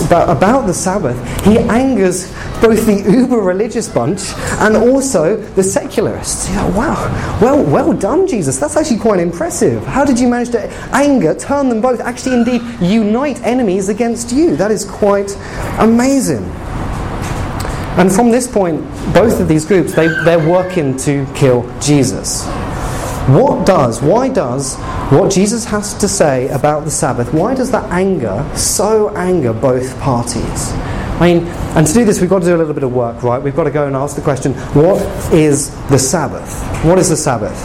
about, 0.06 0.38
about 0.38 0.68
the 0.68 0.74
Sabbath. 0.74 1.18
He 1.46 1.58
angers 1.58 2.32
both 2.62 2.86
the 2.86 3.04
uber 3.12 3.38
religious 3.38 3.88
bunch 3.90 4.22
and 4.60 4.76
also 4.76 5.38
the 5.38 5.64
secularists. 5.64 6.50
Wow, 6.50 7.40
well 7.42 7.64
well 7.64 7.94
done, 7.94 8.28
Jesus. 8.28 8.60
That's 8.60 8.76
actually 8.76 9.00
quite 9.00 9.20
impressive. 9.20 9.86
How 9.86 10.06
did 10.06 10.20
you 10.20 10.28
manage 10.28 10.50
to 10.50 10.70
anger, 10.94 11.36
turn 11.36 11.70
them 11.70 11.82
both, 11.82 12.00
actually 12.00 12.36
indeed 12.36 12.62
unite 12.82 13.42
enemies 13.44 13.90
against 13.90 14.32
you? 14.32 14.56
That 14.56 14.72
is 14.72 14.86
quite 14.86 15.36
amazing. 15.80 16.44
And 17.98 18.12
from 18.12 18.32
this 18.32 18.48
point, 18.48 18.82
both 19.14 19.40
of 19.40 19.48
these 19.48 19.66
groups, 19.66 19.94
they, 19.94 20.08
they're 20.24 20.50
working 20.50 20.96
to 20.98 21.26
kill 21.36 21.64
Jesus. 21.82 22.48
What 23.28 23.68
does, 23.68 24.02
why 24.02 24.30
does 24.30 24.78
what 25.12 25.32
Jesus 25.32 25.66
has 25.66 25.94
to 26.00 26.08
say 26.08 26.48
about 26.50 26.86
the 26.86 26.92
Sabbath, 26.92 27.34
why 27.34 27.54
does 27.54 27.70
that 27.72 27.84
anger 27.92 28.50
so 28.56 29.16
anger 29.16 29.54
both 29.54 30.00
parties? 30.00 30.72
I 31.22 31.34
mean, 31.34 31.48
and 31.76 31.86
to 31.86 31.94
do 31.94 32.04
this, 32.04 32.20
we've 32.20 32.30
got 32.30 32.40
to 32.40 32.46
do 32.46 32.56
a 32.56 32.58
little 32.58 32.74
bit 32.74 32.84
of 32.84 32.94
work, 32.94 33.22
right? 33.22 33.42
We've 33.42 33.56
got 33.56 33.66
to 33.66 33.72
go 33.72 33.86
and 33.86 33.96
ask 33.96 34.16
the 34.16 34.24
question 34.24 34.54
what 34.74 35.02
is 35.32 35.70
the 35.90 36.00
Sabbath? 36.00 36.64
What 36.84 36.98
is 36.98 37.10
the 37.10 37.18
Sabbath? 37.18 37.60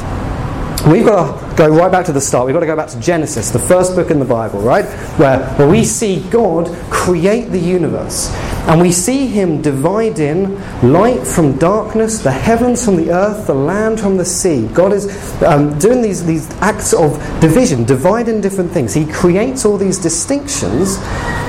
We've 0.86 1.06
got 1.06 1.40
to 1.50 1.56
go 1.56 1.68
right 1.68 1.90
back 1.90 2.04
to 2.06 2.12
the 2.12 2.20
start. 2.20 2.46
We've 2.46 2.54
got 2.54 2.60
to 2.60 2.66
go 2.66 2.76
back 2.76 2.88
to 2.88 3.00
Genesis, 3.00 3.50
the 3.50 3.58
first 3.58 3.94
book 3.94 4.10
in 4.10 4.18
the 4.18 4.26
Bible, 4.26 4.60
right? 4.60 4.84
Where, 5.18 5.44
where 5.54 5.68
we 5.68 5.84
see 5.84 6.20
God 6.28 6.68
create 6.90 7.50
the 7.50 7.58
universe. 7.58 8.28
And 8.66 8.80
we 8.80 8.92
see 8.92 9.26
Him 9.26 9.62
dividing 9.62 10.54
light 10.82 11.26
from 11.26 11.56
darkness, 11.58 12.20
the 12.20 12.32
heavens 12.32 12.84
from 12.84 12.96
the 12.96 13.10
earth, 13.10 13.46
the 13.46 13.54
land 13.54 14.00
from 14.00 14.16
the 14.16 14.24
sea. 14.24 14.66
God 14.68 14.92
is 14.92 15.06
um, 15.42 15.78
doing 15.78 16.02
these, 16.02 16.24
these 16.24 16.50
acts 16.60 16.92
of 16.92 17.12
division, 17.40 17.84
dividing 17.84 18.40
different 18.40 18.72
things. 18.72 18.92
He 18.92 19.06
creates 19.06 19.64
all 19.64 19.76
these 19.76 19.98
distinctions. 19.98 20.98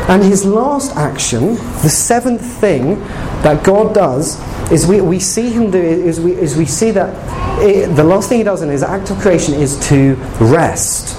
And 0.09 0.23
His 0.23 0.45
last 0.45 0.95
action, 0.95 1.55
the 1.55 1.89
seventh 1.89 2.41
thing 2.41 2.99
that 3.41 3.63
God 3.63 3.93
does, 3.93 4.39
is 4.71 4.85
we, 4.85 5.01
we 5.01 5.19
see 5.19 5.49
Him 5.49 5.71
do, 5.71 5.79
is 5.79 6.19
we, 6.19 6.33
is 6.33 6.55
we 6.55 6.65
see 6.65 6.91
that 6.91 7.13
it, 7.59 7.95
the 7.95 8.03
last 8.03 8.29
thing 8.29 8.37
he 8.37 8.43
does 8.43 8.61
in 8.61 8.69
his 8.69 8.83
act 8.83 9.09
of 9.09 9.17
creation 9.17 9.55
is 9.55 9.79
to 9.89 10.15
rest. 10.39 11.17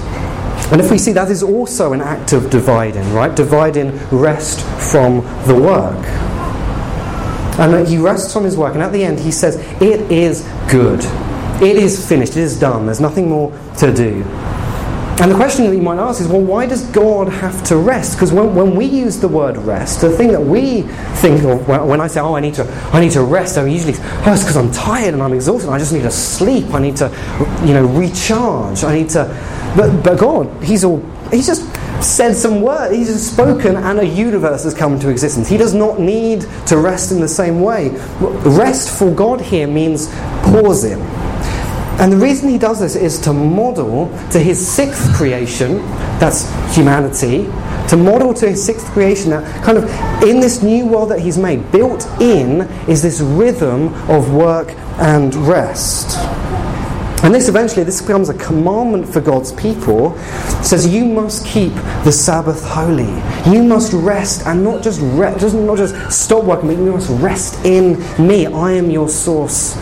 And 0.71 0.79
if 0.79 0.91
we 0.91 0.97
see 0.97 1.13
that 1.13 1.31
is 1.31 1.41
also 1.41 1.93
an 1.93 2.01
act 2.01 2.33
of 2.33 2.49
dividing, 2.49 3.11
right? 3.13 3.35
Dividing 3.35 3.97
rest 4.09 4.61
from 4.91 5.21
the 5.47 5.55
work. 5.55 6.05
And 7.59 7.87
he 7.87 7.97
rests 7.97 8.31
from 8.31 8.43
his 8.43 8.55
work, 8.55 8.73
and 8.73 8.83
at 8.83 8.93
the 8.93 9.03
end 9.03 9.19
he 9.19 9.31
says, 9.31 9.57
It 9.81 10.11
is 10.11 10.47
good. 10.69 10.99
It 11.61 11.75
is 11.75 12.07
finished. 12.07 12.37
It 12.37 12.43
is 12.43 12.57
done. 12.57 12.85
There's 12.85 13.01
nothing 13.01 13.29
more 13.29 13.51
to 13.79 13.93
do. 13.93 14.23
And 15.21 15.29
the 15.29 15.35
question 15.35 15.65
that 15.65 15.75
you 15.75 15.81
might 15.81 15.97
ask 15.97 16.21
is, 16.21 16.29
well, 16.29 16.39
why 16.39 16.65
does 16.65 16.83
God 16.91 17.27
have 17.27 17.61
to 17.65 17.75
rest? 17.75 18.15
Because 18.15 18.31
when, 18.31 18.55
when 18.55 18.73
we 18.73 18.85
use 18.85 19.19
the 19.19 19.27
word 19.27 19.57
rest, 19.57 19.99
the 19.99 20.09
thing 20.09 20.29
that 20.29 20.39
we 20.39 20.83
think 21.17 21.43
of 21.43 21.67
when 21.67 21.99
I 21.99 22.07
say, 22.07 22.21
oh, 22.21 22.35
I 22.35 22.39
need 22.39 22.53
to, 22.53 22.63
I 22.93 23.01
need 23.01 23.11
to 23.11 23.23
rest, 23.23 23.57
I 23.57 23.65
usually, 23.65 23.95
oh, 23.97 24.31
it's 24.31 24.43
because 24.43 24.55
I'm 24.55 24.71
tired 24.71 25.13
and 25.13 25.21
I'm 25.21 25.33
exhausted. 25.33 25.69
I 25.69 25.77
just 25.77 25.91
need 25.91 26.03
to 26.03 26.11
sleep. 26.11 26.73
I 26.73 26.79
need 26.79 26.95
to, 26.97 27.09
you 27.65 27.73
know, 27.73 27.85
recharge. 27.85 28.85
I 28.85 28.95
need 28.95 29.09
to. 29.09 29.58
But, 29.75 30.03
but 30.03 30.19
God, 30.19 30.63
He's 30.63 30.83
all, 30.83 30.99
He's 31.31 31.47
just 31.47 31.63
said 32.03 32.35
some 32.35 32.61
words. 32.61 32.95
He's 32.95 33.07
just 33.07 33.33
spoken, 33.33 33.75
and 33.75 33.99
a 33.99 34.05
universe 34.05 34.63
has 34.63 34.73
come 34.73 34.93
into 34.93 35.09
existence. 35.09 35.47
He 35.47 35.57
does 35.57 35.73
not 35.73 35.99
need 35.99 36.41
to 36.67 36.77
rest 36.77 37.11
in 37.11 37.19
the 37.19 37.27
same 37.27 37.61
way. 37.61 37.89
Rest 38.19 38.97
for 38.97 39.13
God 39.13 39.41
here 39.41 39.67
means 39.67 40.07
pausing 40.43 40.99
and 41.99 42.13
the 42.13 42.17
reason 42.17 42.47
he 42.47 42.57
does 42.57 42.79
this 42.79 42.95
is 42.95 43.19
to 43.21 43.33
model 43.33 44.07
to 44.31 44.39
his 44.39 44.65
sixth 44.65 45.13
creation, 45.15 45.79
that's 46.17 46.47
humanity, 46.73 47.43
to 47.89 47.97
model 47.97 48.33
to 48.35 48.47
his 48.47 48.63
sixth 48.63 48.89
creation 48.91 49.31
that 49.31 49.65
kind 49.65 49.77
of 49.77 49.83
in 50.23 50.39
this 50.39 50.63
new 50.63 50.85
world 50.85 51.11
that 51.11 51.19
he's 51.19 51.37
made, 51.37 51.69
built 51.73 52.07
in 52.21 52.61
is 52.87 53.01
this 53.01 53.19
rhythm 53.19 53.93
of 54.09 54.33
work 54.33 54.71
and 54.97 55.35
rest. 55.35 56.17
And 57.21 57.35
this 57.35 57.49
eventually, 57.49 57.83
this 57.83 58.01
becomes 58.01 58.29
a 58.29 58.33
commandment 58.35 59.07
for 59.07 59.19
God's 59.19 59.51
people. 59.51 60.15
It 60.17 60.63
says, 60.63 60.87
You 60.87 61.03
must 61.03 61.45
keep 61.45 61.73
the 62.05 62.13
Sabbath 62.13 62.63
holy. 62.63 63.11
You 63.51 63.61
must 63.61 63.91
rest 63.91 64.47
and 64.47 64.63
not 64.63 64.81
just 64.81 65.01
just, 65.01 65.53
not 65.53 65.77
just 65.77 66.11
stop 66.11 66.45
working, 66.45 66.69
but 66.69 66.77
you 66.77 66.91
must 66.91 67.09
rest 67.21 67.65
in 67.65 67.99
me. 68.25 68.45
I 68.45 68.71
am 68.71 68.89
your 68.89 69.09
source 69.09 69.75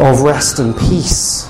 of 0.00 0.22
rest 0.22 0.58
and 0.58 0.76
peace. 0.76 1.46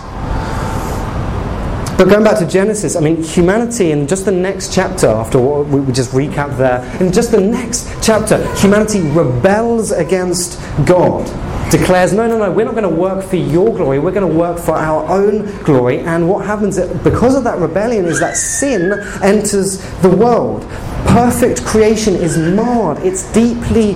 But 1.97 2.09
going 2.09 2.25
back 2.25 2.39
to 2.39 2.47
Genesis, 2.47 2.95
I 2.95 3.01
mean, 3.01 3.23
humanity 3.23 3.93
in 3.93 4.07
just 4.07 4.27
the 4.27 4.33
next 4.33 4.75
chapter, 4.75 5.07
after 5.07 5.39
what 5.39 5.67
we 5.67 5.93
just 5.93 6.13
recapped 6.13 6.59
there, 6.59 6.83
in 7.01 7.13
just 7.13 7.31
the 7.31 7.41
next 7.41 7.89
chapter, 8.03 8.39
humanity 8.57 9.01
rebels 9.01 9.91
against 9.91 10.61
God 10.87 11.27
declares, 11.71 12.13
no, 12.13 12.27
no, 12.27 12.39
no, 12.39 12.51
we're 12.51 12.65
not 12.65 12.75
going 12.75 12.83
to 12.83 12.89
work 12.89 13.25
for 13.25 13.37
your 13.37 13.75
glory, 13.75 13.99
we're 13.99 14.13
going 14.13 14.29
to 14.29 14.39
work 14.39 14.59
for 14.59 14.75
our 14.75 15.09
own 15.09 15.47
glory. 15.63 16.01
And 16.01 16.29
what 16.29 16.45
happens 16.45 16.81
because 17.03 17.35
of 17.35 17.45
that 17.45 17.59
rebellion 17.59 18.05
is 18.07 18.21
that 18.21 18.37
sin 18.37 18.93
enters 19.23 19.79
the 20.03 20.11
world 20.11 20.63
perfect 21.07 21.65
creation 21.65 22.15
is 22.15 22.39
marred. 22.39 22.99
It's 22.99 23.31
deeply 23.33 23.95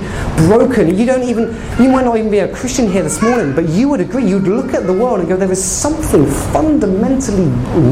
broken. 0.48 0.96
You 0.96 1.06
don't 1.06 1.22
even, 1.22 1.48
you 1.82 1.90
might 1.90 2.04
not 2.04 2.16
even 2.16 2.30
be 2.30 2.38
a 2.38 2.54
Christian 2.54 2.90
here 2.90 3.02
this 3.02 3.20
morning, 3.22 3.54
but 3.54 3.68
you 3.68 3.88
would 3.88 4.00
agree. 4.00 4.28
You'd 4.28 4.44
look 4.44 4.74
at 4.74 4.86
the 4.86 4.92
world 4.92 5.20
and 5.20 5.28
go, 5.28 5.36
there 5.36 5.50
is 5.50 5.62
something 5.62 6.26
fundamentally 6.52 7.46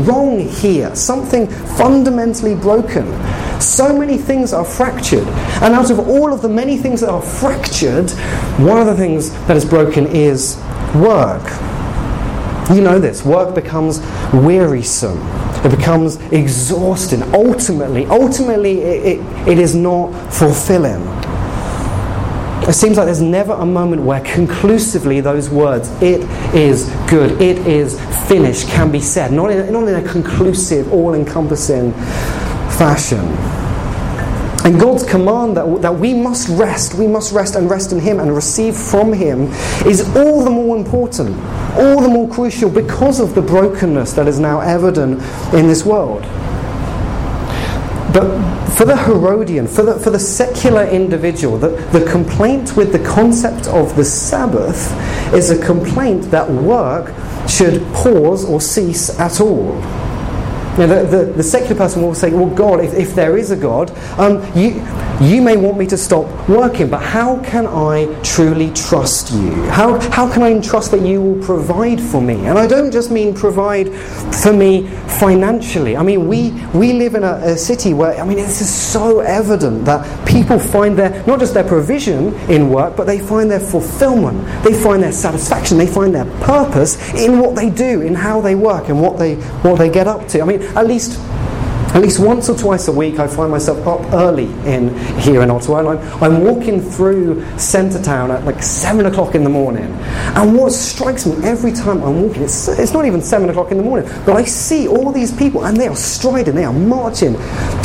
wrong 0.04 0.40
here, 0.40 0.94
something 0.94 1.46
fundamentally 1.46 2.54
broken. 2.54 3.06
So 3.60 3.96
many 3.96 4.18
things 4.18 4.52
are 4.52 4.64
fractured. 4.64 5.26
And 5.62 5.74
out 5.74 5.90
of 5.90 6.00
all 6.00 6.32
of 6.32 6.42
the 6.42 6.48
many 6.48 6.76
things 6.76 7.00
that 7.00 7.10
are 7.10 7.22
fractured, 7.22 8.10
one 8.58 8.78
of 8.78 8.86
the 8.86 8.96
things 8.96 9.30
that 9.46 9.56
is 9.56 9.64
broken 9.64 10.06
is 10.06 10.56
work. 10.94 11.42
You 12.70 12.80
know 12.80 12.98
this. 12.98 13.24
Work 13.24 13.54
becomes 13.54 14.00
wearisome. 14.32 15.18
It 15.64 15.76
becomes 15.76 16.16
exhausting. 16.32 17.22
Ultimately, 17.34 18.06
ultimately, 18.06 18.80
it, 18.80 19.18
it, 19.18 19.48
it 19.48 19.58
is 19.58 19.74
not 19.74 20.12
fulfilling. 20.32 21.02
It 22.68 22.74
seems 22.74 22.96
like 22.96 23.06
there's 23.06 23.20
never 23.20 23.54
a 23.54 23.66
moment 23.66 24.02
where 24.02 24.20
conclusively 24.20 25.20
those 25.20 25.50
words, 25.50 25.90
it 26.00 26.20
is 26.54 26.88
good, 27.10 27.40
it 27.42 27.58
is 27.66 28.00
finished, 28.28 28.68
can 28.68 28.92
be 28.92 29.00
said. 29.00 29.32
Not 29.32 29.50
in, 29.50 29.72
not 29.72 29.88
in 29.88 29.96
a 29.96 30.08
conclusive, 30.08 30.92
all 30.92 31.14
encompassing 31.14 31.92
fashion. 32.78 33.18
And 34.64 34.78
God's 34.78 35.02
command 35.02 35.56
that, 35.56 35.82
that 35.82 35.92
we 35.92 36.14
must 36.14 36.48
rest, 36.48 36.94
we 36.94 37.08
must 37.08 37.32
rest 37.32 37.56
and 37.56 37.68
rest 37.68 37.90
in 37.90 37.98
Him 37.98 38.20
and 38.20 38.32
receive 38.32 38.76
from 38.76 39.12
Him 39.12 39.48
is 39.84 40.08
all 40.14 40.44
the 40.44 40.50
more 40.50 40.76
important, 40.76 41.36
all 41.76 42.00
the 42.00 42.08
more 42.08 42.28
crucial 42.28 42.70
because 42.70 43.18
of 43.18 43.34
the 43.34 43.42
brokenness 43.42 44.12
that 44.12 44.28
is 44.28 44.38
now 44.38 44.60
evident 44.60 45.20
in 45.52 45.66
this 45.66 45.84
world. 45.84 46.22
But 48.12 48.52
for 48.74 48.84
the 48.84 48.96
Herodian, 48.96 49.66
for 49.66 49.82
the, 49.82 49.98
for 49.98 50.10
the 50.10 50.18
secular 50.18 50.84
individual, 50.84 51.58
the, 51.58 51.70
the 51.92 52.04
complaint 52.08 52.76
with 52.76 52.92
the 52.92 52.98
concept 53.04 53.66
of 53.66 53.96
the 53.96 54.04
Sabbath 54.04 54.92
is 55.34 55.50
a 55.50 55.64
complaint 55.64 56.30
that 56.30 56.48
work 56.48 57.12
should 57.48 57.82
pause 57.94 58.44
or 58.44 58.60
cease 58.60 59.18
at 59.18 59.40
all. 59.40 59.80
You 60.72 60.86
know, 60.86 61.04
the, 61.04 61.16
the, 61.16 61.32
the, 61.32 61.42
secular 61.42 61.76
person 61.76 62.00
will 62.00 62.14
say, 62.14 62.30
well, 62.30 62.48
God, 62.48 62.82
if, 62.82 62.94
if 62.94 63.14
there 63.14 63.36
is 63.36 63.50
a 63.50 63.56
God, 63.56 63.90
um, 64.18 64.40
you, 64.56 64.82
you 65.20 65.42
may 65.42 65.54
want 65.54 65.76
me 65.76 65.86
to 65.88 65.98
stop 65.98 66.26
working, 66.48 66.88
but 66.88 67.02
how 67.02 67.42
can 67.42 67.66
I 67.66 68.06
truly 68.22 68.70
trust 68.72 69.32
you? 69.32 69.52
How, 69.64 70.00
how 70.10 70.32
can 70.32 70.42
I 70.42 70.58
trust 70.60 70.90
that 70.92 71.02
you 71.02 71.20
will 71.20 71.44
provide 71.44 72.00
for 72.00 72.22
me? 72.22 72.46
And 72.46 72.58
I 72.58 72.66
don't 72.66 72.90
just 72.90 73.10
mean 73.10 73.34
provide 73.34 73.92
for 74.42 74.54
me 74.54 74.88
financially. 75.18 75.94
I 75.94 76.02
mean, 76.02 76.26
we, 76.26 76.52
we 76.72 76.94
live 76.94 77.16
in 77.16 77.22
a, 77.22 77.34
a 77.34 77.56
city 77.58 77.92
where, 77.92 78.18
I 78.18 78.24
mean, 78.24 78.38
this 78.38 78.62
is 78.62 78.72
so 78.72 79.20
evident 79.20 79.84
that 79.84 80.26
people 80.26 80.58
find 80.58 80.98
their, 80.98 81.24
not 81.26 81.38
just 81.38 81.52
their 81.52 81.64
provision 81.64 82.34
in 82.50 82.70
work, 82.70 82.96
but 82.96 83.06
they 83.06 83.18
find 83.18 83.50
their 83.50 83.60
fulfillment, 83.60 84.42
they 84.64 84.72
find 84.72 85.02
their 85.02 85.12
satisfaction, 85.12 85.76
they 85.76 85.86
find 85.86 86.14
their 86.14 86.24
purpose 86.40 87.12
in 87.12 87.38
what 87.38 87.54
they 87.54 87.68
do, 87.68 88.00
in 88.00 88.14
how 88.14 88.40
they 88.40 88.54
work, 88.54 88.88
and 88.88 89.00
what 89.00 89.18
they, 89.18 89.34
what 89.62 89.76
they 89.76 89.90
get 89.90 90.08
up 90.08 90.26
to. 90.28 90.40
I 90.40 90.44
mean, 90.46 90.61
at 90.76 90.86
least 90.86 91.18
at 91.94 92.00
least 92.00 92.20
once 92.20 92.48
or 92.48 92.56
twice 92.56 92.88
a 92.88 92.92
week, 92.92 93.18
I 93.18 93.26
find 93.26 93.50
myself 93.50 93.86
up 93.86 94.00
early 94.14 94.46
in 94.64 94.96
here 95.18 95.42
in 95.42 95.50
Ottawa, 95.50 95.80
and 95.80 95.88
I'm, 95.90 96.22
I'm 96.22 96.42
walking 96.42 96.80
through 96.80 97.46
centre 97.58 98.02
town 98.02 98.30
at 98.30 98.46
like 98.46 98.62
seven 98.62 99.04
o'clock 99.04 99.34
in 99.34 99.44
the 99.44 99.50
morning. 99.50 99.92
And 100.34 100.56
what 100.56 100.72
strikes 100.72 101.26
me 101.26 101.36
every 101.44 101.70
time 101.70 102.02
I'm 102.02 102.22
walking, 102.22 102.44
it's, 102.44 102.66
it's 102.66 102.92
not 102.92 103.04
even 103.04 103.20
seven 103.20 103.50
o'clock 103.50 103.72
in 103.72 103.76
the 103.76 103.82
morning, 103.82 104.08
but 104.24 104.36
I 104.36 104.44
see 104.44 104.88
all 104.88 105.12
these 105.12 105.36
people, 105.36 105.66
and 105.66 105.76
they 105.76 105.86
are 105.86 105.94
striding, 105.94 106.54
they 106.54 106.64
are 106.64 106.72
marching 106.72 107.34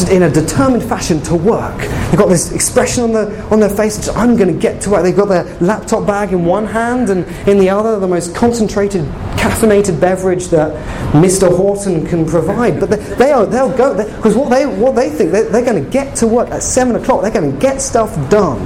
in 0.10 0.24
a 0.24 0.30
determined 0.30 0.84
fashion 0.84 1.22
to 1.24 1.36
work. 1.36 1.78
They've 1.78 2.18
got 2.18 2.30
this 2.30 2.54
expression 2.54 3.04
on, 3.04 3.12
the, 3.12 3.42
on 3.52 3.60
their 3.60 3.70
face, 3.70 4.08
I'm 4.08 4.38
going 4.38 4.54
to 4.54 4.58
get 4.58 4.80
to 4.84 4.90
work. 4.90 5.04
They've 5.04 5.14
got 5.14 5.28
their 5.28 5.44
laptop 5.60 6.08
bag 6.08 6.32
in 6.32 6.46
one 6.46 6.66
hand, 6.66 7.10
and 7.10 7.26
in 7.46 7.60
the 7.60 7.70
other, 7.70 8.00
the 8.00 8.08
most 8.08 8.34
concentrated, 8.34 9.06
caffeinated 9.38 10.00
beverage 10.00 10.48
that 10.48 10.74
Mr. 11.14 11.56
Horton 11.56 12.06
can 12.06 12.26
provide. 12.26 12.80
But 12.80 12.90
they, 12.90 12.98
they 13.16 13.32
are, 13.32 13.46
they'll 13.46 13.76
go 13.76 13.96
because 13.96 14.36
what 14.36 14.50
they, 14.50 14.66
what 14.66 14.96
they 14.96 15.10
think, 15.10 15.32
they're, 15.32 15.50
they're 15.50 15.66
going 15.66 15.84
to 15.84 15.90
get 15.90 16.16
to 16.18 16.28
work 16.28 16.50
at 16.50 16.64
7 16.64 16.96
o'clock, 16.96 17.22
they're 17.22 17.32
going 17.32 17.52
to 17.52 17.60
get 17.60 17.82
stuff 17.82 18.14
done. 18.30 18.60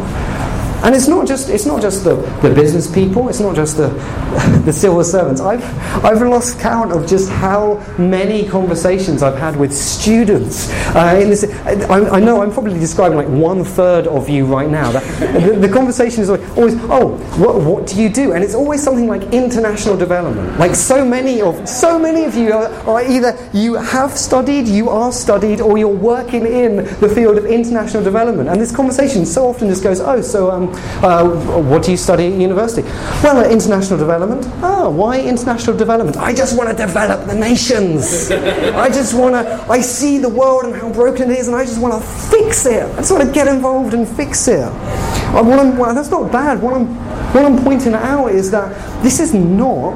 And 0.83 0.95
it's 0.95 1.07
not 1.07 1.27
just, 1.27 1.49
it's 1.49 1.65
not 1.65 1.81
just 1.81 2.03
the, 2.03 2.15
the 2.41 2.53
business 2.53 2.91
people, 2.91 3.29
it's 3.29 3.39
not 3.39 3.55
just 3.55 3.77
the, 3.77 3.89
the 4.65 4.73
civil 4.73 5.03
servants. 5.03 5.39
I've, 5.39 5.63
I've 6.03 6.21
lost 6.21 6.59
count 6.59 6.91
of 6.91 7.07
just 7.07 7.29
how 7.29 7.75
many 7.99 8.47
conversations 8.47 9.21
I've 9.21 9.37
had 9.37 9.55
with 9.55 9.71
students. 9.73 10.71
Uh, 10.95 11.19
in 11.21 11.29
this, 11.29 11.43
I, 11.65 12.17
I, 12.17 12.19
know 12.19 12.41
I'm 12.41 12.51
probably 12.51 12.79
describing 12.79 13.17
like 13.17 13.27
one 13.27 13.63
third 13.63 14.07
of 14.07 14.27
you 14.27 14.45
right 14.45 14.69
now. 14.69 14.91
The, 14.91 15.57
the, 15.59 15.69
conversation 15.69 16.21
is 16.23 16.29
always, 16.29 16.75
oh, 16.89 17.17
what, 17.37 17.61
what 17.61 17.87
do 17.87 18.01
you 18.01 18.09
do? 18.09 18.33
And 18.33 18.43
it's 18.43 18.55
always 18.55 18.81
something 18.81 19.07
like 19.07 19.21
international 19.33 19.97
development. 19.97 20.57
Like 20.57 20.75
so 20.75 21.05
many 21.05 21.41
of, 21.41 21.67
so 21.69 21.99
many 21.99 22.25
of 22.25 22.35
you 22.35 22.53
are, 22.53 22.69
are 22.89 23.03
either 23.03 23.37
you 23.53 23.75
have 23.75 24.17
studied, 24.17 24.67
you 24.67 24.89
are 24.89 25.11
studied, 25.11 25.61
or 25.61 25.77
you're 25.77 25.87
working 25.87 26.45
in 26.45 26.77
the 26.99 27.11
field 27.13 27.37
of 27.37 27.45
international 27.45 28.03
development. 28.03 28.49
And 28.49 28.59
this 28.59 28.75
conversation 28.75 29.25
so 29.25 29.47
often 29.47 29.67
just 29.67 29.83
goes, 29.83 29.99
oh, 29.99 30.21
so 30.21 30.49
um, 30.49 30.70
uh, 31.03 31.27
what 31.61 31.83
do 31.83 31.91
you 31.91 31.97
study 31.97 32.27
at 32.27 32.39
university? 32.39 32.87
Well, 33.23 33.37
uh, 33.37 33.49
international 33.49 33.99
development. 33.99 34.45
Oh, 34.61 34.89
why 34.89 35.19
international 35.21 35.77
development? 35.77 36.17
I 36.17 36.33
just 36.33 36.57
want 36.57 36.69
to 36.69 36.75
develop 36.75 37.27
the 37.27 37.35
nations. 37.35 38.31
I 38.31 38.89
just 38.89 39.13
want 39.13 39.35
to, 39.35 39.65
I 39.69 39.81
see 39.81 40.17
the 40.17 40.29
world 40.29 40.65
and 40.65 40.75
how 40.75 40.91
broken 40.91 41.31
it 41.31 41.37
is, 41.37 41.47
and 41.47 41.55
I 41.55 41.65
just 41.65 41.81
want 41.81 41.93
to 41.93 42.07
fix 42.29 42.65
it. 42.65 42.83
I 42.83 42.95
just 42.97 43.11
want 43.11 43.27
to 43.27 43.33
get 43.33 43.47
involved 43.47 43.93
and 43.93 44.07
fix 44.07 44.47
it. 44.47 44.59
Uh, 44.61 45.41
well, 45.43 45.95
that's 45.95 46.09
not 46.09 46.31
bad. 46.31 46.61
What 46.61 46.73
I'm, 46.73 46.87
what 47.33 47.45
I'm 47.45 47.63
pointing 47.63 47.93
out 47.93 48.27
is 48.27 48.51
that 48.51 48.71
this 49.03 49.19
is 49.19 49.33
not 49.33 49.93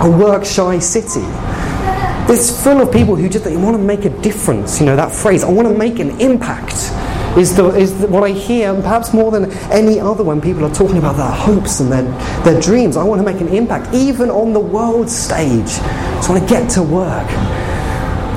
a 0.00 0.10
work 0.10 0.44
shy 0.44 0.78
city. 0.78 1.26
It's 2.32 2.62
full 2.62 2.80
of 2.80 2.92
people 2.92 3.16
who 3.16 3.28
just 3.28 3.44
want 3.44 3.76
to 3.76 3.82
make 3.82 4.04
a 4.04 4.22
difference. 4.22 4.78
You 4.78 4.86
know, 4.86 4.96
that 4.96 5.12
phrase, 5.12 5.42
I 5.42 5.50
want 5.50 5.66
to 5.66 5.74
make 5.74 5.98
an 5.98 6.20
impact 6.20 6.90
is, 7.36 7.56
the, 7.56 7.68
is 7.68 7.98
the, 8.00 8.06
what 8.08 8.24
I 8.24 8.30
hear, 8.30 8.74
perhaps 8.74 9.12
more 9.12 9.30
than 9.30 9.50
any 9.70 10.00
other, 10.00 10.24
when 10.24 10.40
people 10.40 10.64
are 10.64 10.74
talking 10.74 10.98
about 10.98 11.16
their 11.16 11.30
hopes 11.30 11.80
and 11.80 11.90
their, 11.90 12.02
their 12.42 12.60
dreams. 12.60 12.96
I 12.96 13.04
want 13.04 13.20
to 13.20 13.24
make 13.24 13.40
an 13.40 13.48
impact, 13.48 13.94
even 13.94 14.30
on 14.30 14.52
the 14.52 14.60
world 14.60 15.08
stage. 15.08 15.70
I 15.70 16.26
want 16.28 16.42
to 16.42 16.48
get 16.48 16.68
to 16.70 16.82
work. 16.82 17.28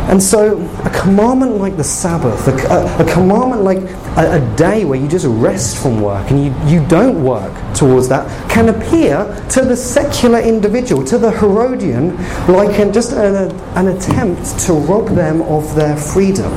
And 0.09 0.21
so, 0.21 0.59
a 0.83 0.89
commandment 0.89 1.55
like 1.55 1.77
the 1.77 1.83
Sabbath, 1.83 2.47
a, 2.47 2.51
a, 2.51 3.05
a 3.07 3.11
commandment 3.11 3.63
like 3.63 3.77
a, 4.17 4.33
a, 4.33 4.55
day 4.57 4.83
where 4.83 4.99
you 4.99 5.07
just 5.07 5.25
rest 5.25 5.81
from 5.81 6.01
work 6.01 6.29
and 6.29 6.43
you, 6.43 6.53
you 6.69 6.85
don't 6.87 7.23
work 7.23 7.53
towards 7.73 8.09
that, 8.09 8.27
can 8.51 8.67
appear 8.67 9.25
to 9.51 9.61
the 9.61 9.77
secular 9.77 10.39
individual, 10.39 11.05
to 11.05 11.17
the 11.17 11.31
Herodian, 11.31 12.17
like 12.47 12.77
an, 12.79 12.91
just 12.91 13.13
an 13.13 13.87
attempt 13.87 14.59
to 14.59 14.73
rob 14.73 15.07
them 15.07 15.41
of 15.43 15.73
their 15.73 15.95
freedom 15.95 16.51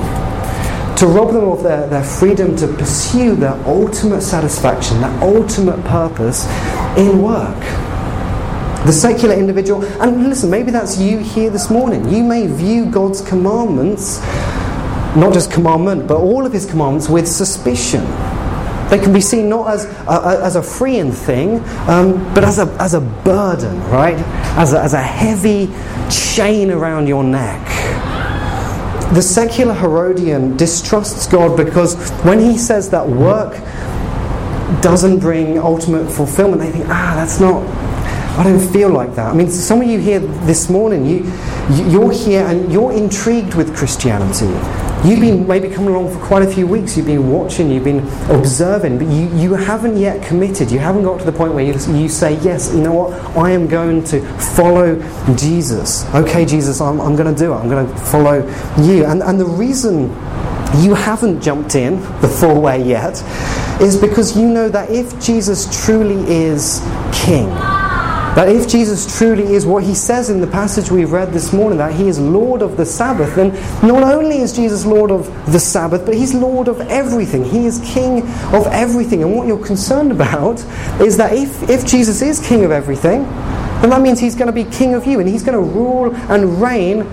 to 0.96 1.06
rob 1.06 1.32
them 1.32 1.44
of 1.44 1.62
their, 1.62 1.86
their 1.88 2.02
freedom 2.02 2.56
to 2.56 2.66
pursue 2.66 3.36
their 3.36 3.52
ultimate 3.66 4.22
satisfaction, 4.22 5.00
their 5.02 5.20
ultimate 5.20 5.82
purpose 5.84 6.46
in 6.96 7.20
work. 7.20 7.60
The 8.86 8.92
secular 8.92 9.34
individual, 9.34 9.84
and 10.00 10.28
listen, 10.28 10.48
maybe 10.48 10.70
that's 10.70 10.98
you 10.98 11.18
here 11.18 11.50
this 11.50 11.70
morning. 11.70 12.08
You 12.08 12.22
may 12.22 12.46
view 12.46 12.86
God's 12.90 13.20
commandments, 13.20 14.20
not 15.16 15.34
just 15.34 15.50
commandment, 15.50 16.06
but 16.06 16.16
all 16.16 16.46
of 16.46 16.52
His 16.52 16.64
commandments, 16.64 17.08
with 17.08 17.28
suspicion. 17.28 18.04
They 18.88 18.98
can 18.98 19.12
be 19.12 19.20
seen 19.20 19.48
not 19.48 19.68
as 19.68 19.84
as 20.06 20.54
a 20.54 20.62
freeing 20.62 21.10
thing, 21.10 21.58
um, 21.88 22.32
but 22.32 22.44
as 22.44 22.58
a, 22.58 22.74
as 22.78 22.94
a 22.94 23.00
burden, 23.00 23.80
right? 23.90 24.16
As 24.56 24.72
a, 24.72 24.80
as 24.80 24.94
a 24.94 25.02
heavy 25.02 25.66
chain 26.08 26.70
around 26.70 27.08
your 27.08 27.24
neck 27.24 27.75
the 29.16 29.23
secular 29.23 29.73
Herodian 29.73 30.58
distrusts 30.58 31.26
God 31.26 31.56
because 31.56 31.94
when 32.20 32.38
he 32.38 32.58
says 32.58 32.90
that 32.90 33.08
work 33.08 33.54
doesn't 34.82 35.20
bring 35.20 35.58
ultimate 35.58 36.11
fulfillment, 36.11 36.61
they 36.61 36.70
think, 36.70 36.85
ah, 36.88 37.14
that's 37.16 37.40
not, 37.40 37.64
I 38.38 38.44
don't 38.44 38.61
feel 38.75 38.90
like 38.90 39.14
that. 39.14 39.32
I 39.32 39.35
mean, 39.35 39.49
some 39.49 39.80
of 39.80 39.88
you 39.88 39.99
here 39.99 40.20
this 40.20 40.68
morning, 40.68 41.06
you, 41.06 41.25
you're 41.88 42.12
here 42.12 42.44
and 42.44 42.70
you're 42.70 42.92
intrigued 42.92 43.54
with 43.54 43.75
Christianity. 43.75 44.52
You've 45.06 45.20
been 45.20 45.46
maybe 45.46 45.68
coming 45.68 45.94
along 45.94 46.12
for 46.12 46.18
quite 46.18 46.42
a 46.42 46.52
few 46.52 46.66
weeks, 46.66 46.96
you've 46.96 47.06
been 47.06 47.30
watching, 47.30 47.70
you've 47.70 47.84
been 47.84 48.00
observing, 48.28 48.98
but 48.98 49.06
you, 49.06 49.28
you 49.36 49.54
haven't 49.54 49.96
yet 49.96 50.20
committed. 50.26 50.68
You 50.68 50.80
haven't 50.80 51.04
got 51.04 51.20
to 51.20 51.25
the 51.25 51.30
point 51.30 51.54
where 51.54 51.64
you, 51.64 51.75
you 51.96 52.08
say, 52.08 52.40
Yes, 52.40 52.75
you 52.75 52.80
know 52.80 52.92
what? 52.92 53.12
I 53.36 53.52
am 53.52 53.68
going 53.68 54.02
to 54.04 54.20
follow 54.56 54.96
Jesus. 55.36 56.04
Okay, 56.12 56.44
Jesus, 56.44 56.80
I'm, 56.80 57.00
I'm 57.00 57.14
going 57.14 57.32
to 57.32 57.38
do 57.38 57.52
it. 57.52 57.56
I'm 57.56 57.68
going 57.68 57.86
to 57.86 57.96
follow 58.06 58.44
you. 58.82 59.04
And, 59.04 59.22
and 59.22 59.38
the 59.38 59.46
reason 59.46 60.08
you 60.82 60.94
haven't 60.94 61.40
jumped 61.40 61.76
in 61.76 62.00
the 62.20 62.28
full 62.28 62.60
way 62.60 62.82
yet 62.82 63.22
is 63.80 63.96
because 63.96 64.36
you 64.36 64.48
know 64.48 64.68
that 64.68 64.90
if 64.90 65.25
Jesus 65.25 65.84
truly 65.84 66.18
is 66.28 66.80
King, 67.12 67.46
that 68.37 68.50
if 68.50 68.69
Jesus 68.69 69.19
truly 69.19 69.55
is 69.55 69.64
what 69.64 69.83
he 69.83 69.95
says 69.95 70.28
in 70.28 70.43
the 70.43 70.47
passage 70.47 70.90
we've 70.90 71.11
read 71.11 71.33
this 71.33 71.55
morning, 71.55 71.78
that 71.78 71.95
he 71.95 72.07
is 72.07 72.21
Lord 72.21 72.61
of 72.61 72.76
the 72.76 72.85
Sabbath, 72.85 73.35
then 73.35 73.55
not 73.81 74.02
only 74.02 74.40
is 74.40 74.52
Jesus 74.52 74.85
Lord 74.85 75.11
of 75.11 75.26
the 75.50 75.59
Sabbath, 75.59 76.05
but 76.05 76.14
he's 76.14 76.35
Lord 76.35 76.69
of 76.69 76.78
everything. 76.83 77.47
He 77.47 77.64
is 77.64 77.81
King 77.83 78.21
of 78.55 78.66
everything. 78.66 79.23
And 79.23 79.35
what 79.35 79.47
you're 79.47 79.64
concerned 79.64 80.12
about 80.12 80.61
is 81.01 81.16
that 81.16 81.33
if, 81.33 81.68
if 81.70 81.87
Jesus 81.87 82.20
is 82.20 82.46
King 82.46 82.62
of 82.62 82.70
everything, 82.70 83.22
then 83.81 83.88
that 83.88 84.03
means 84.03 84.20
he's 84.20 84.35
going 84.35 84.49
to 84.49 84.53
be 84.53 84.64
King 84.64 84.92
of 84.92 85.07
you 85.07 85.18
and 85.18 85.27
he's 85.27 85.42
going 85.42 85.57
to 85.57 85.72
rule 85.72 86.14
and 86.14 86.61
reign 86.61 87.07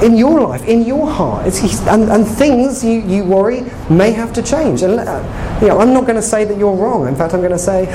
in 0.00 0.16
your 0.16 0.40
life, 0.40 0.62
in 0.68 0.82
your 0.82 1.10
heart. 1.10 1.46
And, 1.88 2.08
and, 2.08 2.26
things 2.26 2.84
you, 2.84 3.00
you 3.00 3.24
worry 3.24 3.62
may 3.90 4.12
have 4.12 4.32
to 4.34 4.42
change. 4.42 4.82
And 4.82 5.00
uh, 5.00 5.58
you 5.60 5.68
know, 5.68 5.80
I'm 5.80 5.92
not 5.92 6.02
going 6.02 6.16
to 6.16 6.22
say 6.22 6.44
that 6.44 6.56
you're 6.56 6.74
wrong. 6.74 7.08
In 7.08 7.16
fact, 7.16 7.34
I'm 7.34 7.40
going 7.40 7.52
to 7.52 7.58
say 7.58 7.86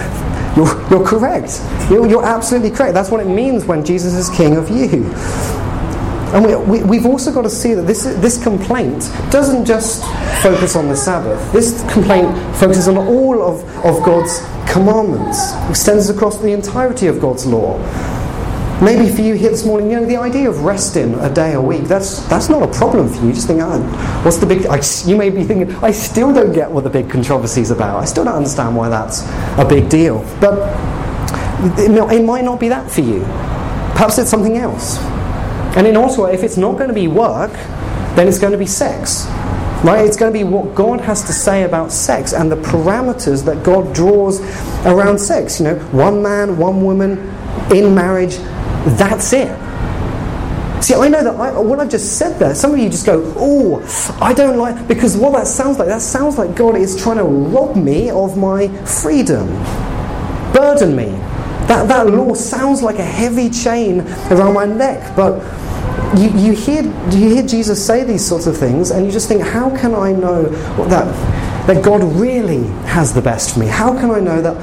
you're, 0.58 0.90
you're 0.90 1.06
correct. 1.06 1.62
You're, 1.90 2.08
you're, 2.08 2.26
absolutely 2.26 2.72
correct. 2.72 2.96
That's 2.96 3.12
what 3.12 3.22
it 3.22 3.30
means 3.30 3.66
when 3.66 3.86
Jesus 3.86 4.16
is 4.16 4.30
king 4.36 4.58
of 4.58 4.70
you. 4.70 5.06
And 6.34 6.70
we, 6.70 6.84
we, 6.84 6.98
have 6.98 7.06
also 7.06 7.32
got 7.32 7.44
to 7.44 7.50
see 7.50 7.74
that 7.76 7.84
this, 7.84 8.04
this 8.04 8.42
complaint 8.42 9.10
doesn't 9.32 9.66
just 9.66 10.04
focus 10.42 10.76
on 10.76 10.88
the 10.88 10.96
Sabbath. 10.96 11.54
This 11.54 11.82
complaint 11.94 12.36
focuses 12.58 12.88
on 12.88 12.98
all 12.98 13.42
of, 13.42 13.64
of 13.86 14.04
God's 14.04 14.40
commandments, 14.70 15.54
extends 15.70 16.10
across 16.10 16.40
the 16.40 16.52
entirety 16.52 17.08
of 17.08 17.22
God's 17.22 17.46
law. 17.46 17.78
Maybe 18.82 19.10
for 19.10 19.22
you 19.22 19.34
here 19.34 19.50
this 19.50 19.66
morning, 19.66 19.90
you 19.90 20.00
know, 20.00 20.06
the 20.06 20.18
idea 20.18 20.48
of 20.48 20.62
resting 20.62 21.16
a 21.16 21.34
day 21.34 21.54
a 21.54 21.62
week, 21.62 21.86
that's, 21.86 22.20
that's 22.28 22.48
not 22.48 22.62
a 22.62 22.72
problem 22.72 23.10
for 23.10 23.16
you. 23.22 23.30
You 23.30 23.34
just 23.34 23.48
think, 23.48 23.60
oh, 23.60 23.82
what's 24.24 24.38
the 24.38 24.46
big... 24.46 24.68
I, 24.68 24.80
you 25.06 25.16
may 25.16 25.32
be 25.32 25.44
thinking, 25.44 25.76
I 25.78 25.90
still 25.90 26.32
don't 26.32 26.54
get 26.54 26.70
what 26.70 26.84
the 26.84 26.90
big 26.92 27.10
controversy 27.10 27.62
is 27.62 27.72
about. 27.72 27.98
I 27.98 28.06
still 28.06 28.24
don't 28.24 28.36
understand 28.36 28.76
why 28.76 28.90
that's 28.90 29.24
a 29.58 29.66
big 29.68 29.90
deal. 29.90 30.20
But 30.40 30.60
it, 31.80 32.24
might 32.24 32.44
not 32.44 32.60
be 32.60 32.70
that 32.70 32.92
for 32.92 33.02
you. 33.02 33.22
Perhaps 33.94 34.20
it's 34.20 34.30
something 34.30 34.58
else. 34.58 35.00
And 35.76 35.88
in 35.88 35.98
also, 35.98 36.26
if 36.26 36.44
it's 36.44 36.58
not 36.58 36.74
going 36.74 36.90
to 36.90 36.94
be 36.94 37.08
work, 37.08 37.54
then 38.16 38.28
it's 38.28 38.38
going 38.38 38.52
to 38.52 38.60
be 38.60 38.68
sex. 38.68 39.26
Right? 39.84 40.06
It's 40.06 40.18
going 40.18 40.32
to 40.32 40.38
be 40.38 40.44
what 40.44 40.76
God 40.76 41.02
has 41.02 41.24
to 41.24 41.34
say 41.34 41.64
about 41.64 41.92
sex 41.92 42.32
and 42.32 42.52
the 42.52 42.58
parameters 42.58 43.44
that 43.46 43.64
God 43.64 43.96
draws 43.96 44.40
around 44.86 45.18
sex. 45.18 45.60
You 45.60 45.66
know, 45.66 45.80
one 45.94 46.22
man, 46.22 46.60
one 46.60 46.84
woman 46.84 47.18
in 47.72 47.96
marriage, 47.96 48.38
that's 48.96 49.34
it. 49.34 49.50
See, 50.82 50.94
I 50.94 51.08
know 51.08 51.24
that 51.24 51.36
I, 51.36 51.60
what 51.60 51.80
I've 51.80 51.90
just 51.90 52.18
said 52.18 52.38
there, 52.40 52.54
some 52.54 52.72
of 52.74 52.80
you 52.80 52.90
just 52.90 53.06
go, 53.06 53.34
oh, 53.36 54.18
I 54.22 54.34
don't 54.34 54.58
like, 54.58 54.88
because 54.88 55.18
what 55.18 55.34
that 55.34 55.48
sounds 55.48 55.80
like, 55.80 55.88
that 55.88 56.02
sounds 56.02 56.38
like 56.38 56.56
God 56.56 56.76
is 56.76 57.02
trying 57.02 57.18
to 57.18 57.24
rob 57.24 57.76
me 57.76 58.10
of 58.12 58.38
my 58.38 58.68
freedom, 58.86 59.48
burden 60.54 60.96
me. 60.96 61.08
That, 61.68 61.88
that 61.90 62.08
law 62.08 62.34
sounds 62.36 62.82
like 62.82 63.00
a 63.00 63.06
heavy 63.06 63.50
chain 63.50 64.02
around 64.32 64.54
my 64.54 64.66
neck, 64.66 65.16
but 65.16 65.42
you, 66.18 66.30
you, 66.40 66.54
hear, 66.54 66.84
you 66.84 67.36
hear 67.36 67.44
Jesus 67.44 67.84
say 67.86 68.04
these 68.04 68.26
sorts 68.26 68.48
of 68.48 68.56
things, 68.56 68.92
and 68.92 69.06
you 69.06 69.12
just 69.12 69.28
think, 69.28 69.42
how 69.42 69.76
can 69.76 69.94
I 69.96 70.14
know 70.14 70.44
that, 70.88 71.68
that 71.68 71.84
God 71.84 72.04
really 72.04 72.64
has 72.86 73.14
the 73.14 73.22
best 73.22 73.54
for 73.56 73.60
me? 73.60 73.66
How 73.68 74.00
can 74.00 74.12
I 74.12 74.20
know 74.20 74.42
that 74.42 74.56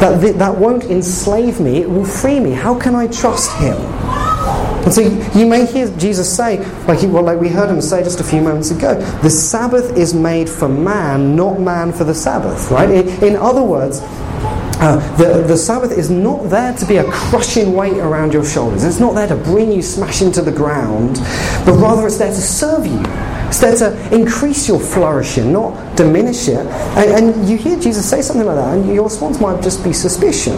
that, 0.00 0.38
that 0.38 0.56
won't 0.56 0.84
enslave 0.84 1.60
me, 1.60 1.82
it 1.82 1.90
will 1.90 2.04
free 2.04 2.40
me. 2.40 2.52
How 2.52 2.78
can 2.78 2.94
I 2.94 3.06
trust 3.06 3.56
Him? 3.58 3.76
And 4.82 4.94
so 4.94 5.02
you 5.38 5.46
may 5.46 5.66
hear 5.66 5.94
Jesus 5.98 6.34
say, 6.34 6.58
like, 6.86 7.00
he, 7.00 7.06
well, 7.06 7.22
like 7.22 7.38
we 7.38 7.50
heard 7.50 7.68
him 7.68 7.82
say 7.82 8.02
just 8.02 8.18
a 8.18 8.24
few 8.24 8.40
moments 8.40 8.70
ago, 8.70 8.94
the 9.20 9.28
Sabbath 9.28 9.96
is 9.96 10.14
made 10.14 10.48
for 10.48 10.68
man, 10.70 11.36
not 11.36 11.60
man 11.60 11.92
for 11.92 12.04
the 12.04 12.14
Sabbath, 12.14 12.70
right? 12.70 12.88
In, 12.90 13.08
in 13.22 13.36
other 13.36 13.62
words, 13.62 14.00
uh, 14.82 14.96
the, 15.18 15.42
the 15.46 15.56
Sabbath 15.56 15.92
is 15.92 16.10
not 16.10 16.48
there 16.48 16.74
to 16.74 16.86
be 16.86 16.96
a 16.96 17.04
crushing 17.04 17.74
weight 17.74 17.98
around 17.98 18.32
your 18.32 18.44
shoulders. 18.44 18.82
It's 18.82 18.98
not 18.98 19.14
there 19.14 19.28
to 19.28 19.36
bring 19.36 19.70
you 19.70 19.82
smashing 19.82 20.32
to 20.32 20.42
the 20.42 20.52
ground, 20.52 21.16
but 21.66 21.74
rather 21.74 22.06
it's 22.06 22.16
there 22.16 22.32
to 22.32 22.40
serve 22.40 22.86
you. 22.86 23.02
It's 23.50 23.58
there 23.58 23.74
to 23.74 24.14
increase 24.14 24.68
your 24.68 24.78
flourishing, 24.78 25.52
not 25.52 25.96
diminish 25.96 26.46
it. 26.46 26.64
And, 26.96 27.34
and 27.34 27.48
you 27.48 27.56
hear 27.56 27.76
Jesus 27.80 28.08
say 28.08 28.22
something 28.22 28.46
like 28.46 28.54
that, 28.54 28.78
and 28.78 28.86
your 28.94 29.02
response 29.02 29.40
might 29.40 29.60
just 29.60 29.82
be 29.82 29.92
suspicion. 29.92 30.54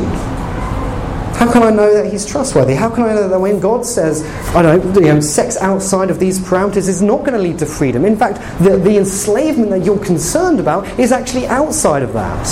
How 1.35 1.50
can 1.50 1.62
I 1.62 1.70
know 1.70 1.94
that 1.94 2.12
he's 2.12 2.26
trustworthy? 2.26 2.74
How 2.74 2.90
can 2.90 3.05
I 3.05 3.14
know 3.14 3.28
that 3.28 3.40
when 3.40 3.61
God 3.61 3.87
says, 3.87 4.22
I 4.55 4.61
don't 4.61 4.94
know, 4.94 5.00
you 5.00 5.07
know 5.07 5.20
sex 5.20 5.57
outside 5.57 6.11
of 6.11 6.18
these 6.18 6.38
parameters 6.38 6.87
is 6.87 7.00
not 7.00 7.20
going 7.20 7.33
to 7.33 7.38
lead 7.38 7.59
to 7.61 7.66
freedom? 7.66 8.05
In 8.05 8.14
fact, 8.14 8.37
the, 8.62 8.76
the 8.76 8.98
enslavement 8.98 9.70
that 9.70 9.87
you're 9.87 10.05
concerned 10.05 10.61
about 10.61 10.87
is 11.00 11.12
actually 11.12 11.46
outside 11.46 12.02
of 12.02 12.12
that. 12.12 12.46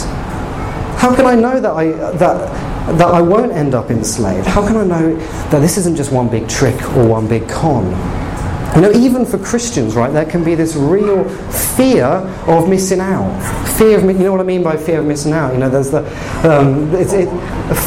How 0.98 1.14
can 1.14 1.26
I 1.26 1.34
know 1.34 1.60
that 1.60 1.70
I, 1.70 1.92
that, 1.92 2.96
that 2.96 3.08
I 3.08 3.20
won't 3.20 3.52
end 3.52 3.74
up 3.74 3.90
enslaved? 3.90 4.46
How 4.46 4.66
can 4.66 4.78
I 4.78 4.84
know 4.84 5.16
that 5.50 5.60
this 5.60 5.76
isn't 5.76 5.96
just 5.96 6.10
one 6.10 6.30
big 6.30 6.48
trick 6.48 6.82
or 6.96 7.06
one 7.06 7.28
big 7.28 7.46
con? 7.46 7.84
You 8.74 8.82
know, 8.82 8.92
even 8.92 9.26
for 9.26 9.36
Christians, 9.36 9.96
right, 9.96 10.12
there 10.12 10.24
can 10.24 10.44
be 10.44 10.54
this 10.54 10.76
real 10.76 11.28
fear 11.76 12.04
of 12.04 12.68
missing 12.68 13.00
out. 13.00 13.40
Fear 13.76 13.98
of, 13.98 14.04
you 14.04 14.12
know 14.12 14.30
what 14.30 14.40
I 14.40 14.44
mean 14.44 14.62
by 14.62 14.76
fear 14.76 15.00
of 15.00 15.06
missing 15.06 15.32
out? 15.32 15.52
You 15.52 15.58
know, 15.58 15.68
there's 15.68 15.90
the, 15.90 16.00
um, 16.48 16.94
it's, 16.94 17.12
it, 17.12 17.28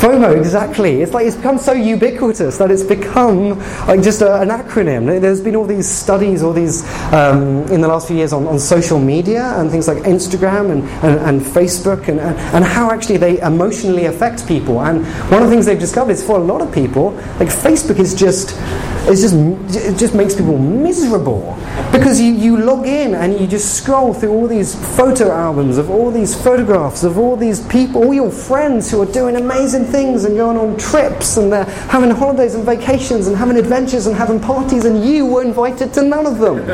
FOMO, 0.01 0.37
exactly. 0.37 1.01
It's 1.01 1.13
like 1.13 1.25
it's 1.25 1.37
become 1.37 1.57
so 1.57 1.71
ubiquitous 1.71 2.57
that 2.57 2.69
it's 2.69 2.83
become 2.83 3.59
like 3.87 4.01
just 4.01 4.21
a, 4.21 4.41
an 4.41 4.49
acronym. 4.49 5.21
There's 5.21 5.39
been 5.39 5.55
all 5.55 5.65
these 5.65 5.87
studies, 5.87 6.43
all 6.43 6.51
these, 6.53 6.83
um, 7.13 7.63
in 7.71 7.79
the 7.79 7.87
last 7.87 8.07
few 8.07 8.17
years 8.17 8.33
on, 8.33 8.45
on 8.47 8.59
social 8.59 8.99
media 8.99 9.53
and 9.57 9.71
things 9.71 9.87
like 9.87 9.99
Instagram 9.99 10.71
and, 10.71 10.83
and, 11.03 11.19
and 11.19 11.41
Facebook 11.41 12.09
and, 12.09 12.19
and, 12.19 12.63
how 12.63 12.91
actually 12.91 13.17
they 13.17 13.39
emotionally 13.41 14.05
affect 14.05 14.47
people. 14.47 14.81
And 14.81 15.05
one 15.31 15.41
of 15.41 15.49
the 15.49 15.53
things 15.53 15.65
they've 15.65 15.79
discovered 15.79 16.11
is 16.11 16.23
for 16.25 16.37
a 16.37 16.43
lot 16.43 16.61
of 16.61 16.73
people, 16.73 17.11
like 17.39 17.49
Facebook 17.49 17.99
is 17.99 18.13
just, 18.15 18.57
it's 19.05 19.21
just, 19.21 19.35
it 19.75 19.97
just 19.97 20.15
makes 20.15 20.33
people 20.33 20.57
miserable 20.73 21.57
because 21.91 22.19
you, 22.19 22.33
you 22.33 22.57
log 22.57 22.87
in 22.87 23.13
and 23.13 23.39
you 23.39 23.47
just 23.47 23.75
scroll 23.75 24.13
through 24.13 24.31
all 24.31 24.47
these 24.47 24.75
photo 24.97 25.31
albums 25.31 25.77
of 25.77 25.89
all 25.89 26.11
these 26.11 26.33
photographs 26.41 27.03
of 27.03 27.17
all 27.17 27.35
these 27.35 27.65
people, 27.67 28.03
all 28.03 28.13
your 28.13 28.31
friends 28.31 28.89
who 28.89 29.01
are 29.01 29.11
doing 29.11 29.35
amazing 29.35 29.85
things 29.85 30.25
and 30.25 30.35
going 30.35 30.57
on 30.57 30.77
trips 30.77 31.37
and 31.37 31.51
they're 31.51 31.65
having 31.89 32.09
holidays 32.09 32.55
and 32.55 32.65
vacations 32.65 33.27
and 33.27 33.37
having 33.37 33.57
adventures 33.57 34.07
and 34.07 34.15
having 34.15 34.39
parties 34.39 34.85
and 34.85 35.03
you 35.05 35.25
were 35.25 35.43
invited 35.43 35.93
to 35.93 36.01
none 36.01 36.25
of 36.25 36.39
them. 36.39 36.57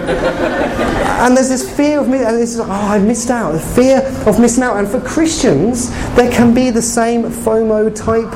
and 1.20 1.36
there's 1.36 1.50
this 1.50 1.76
fear 1.76 2.00
of 2.00 2.08
me, 2.08 2.20
and 2.20 2.38
this 2.38 2.54
is, 2.54 2.60
oh, 2.60 2.70
I 2.70 3.00
missed 3.00 3.30
out, 3.30 3.52
the 3.52 3.60
fear 3.60 4.00
of 4.26 4.40
missing 4.40 4.64
out. 4.64 4.78
And 4.78 4.88
for 4.88 5.02
Christians, 5.02 5.90
there 6.16 6.32
can 6.32 6.54
be 6.54 6.70
the 6.70 6.82
same 6.82 7.24
FOMO 7.24 7.94
type 7.96 8.32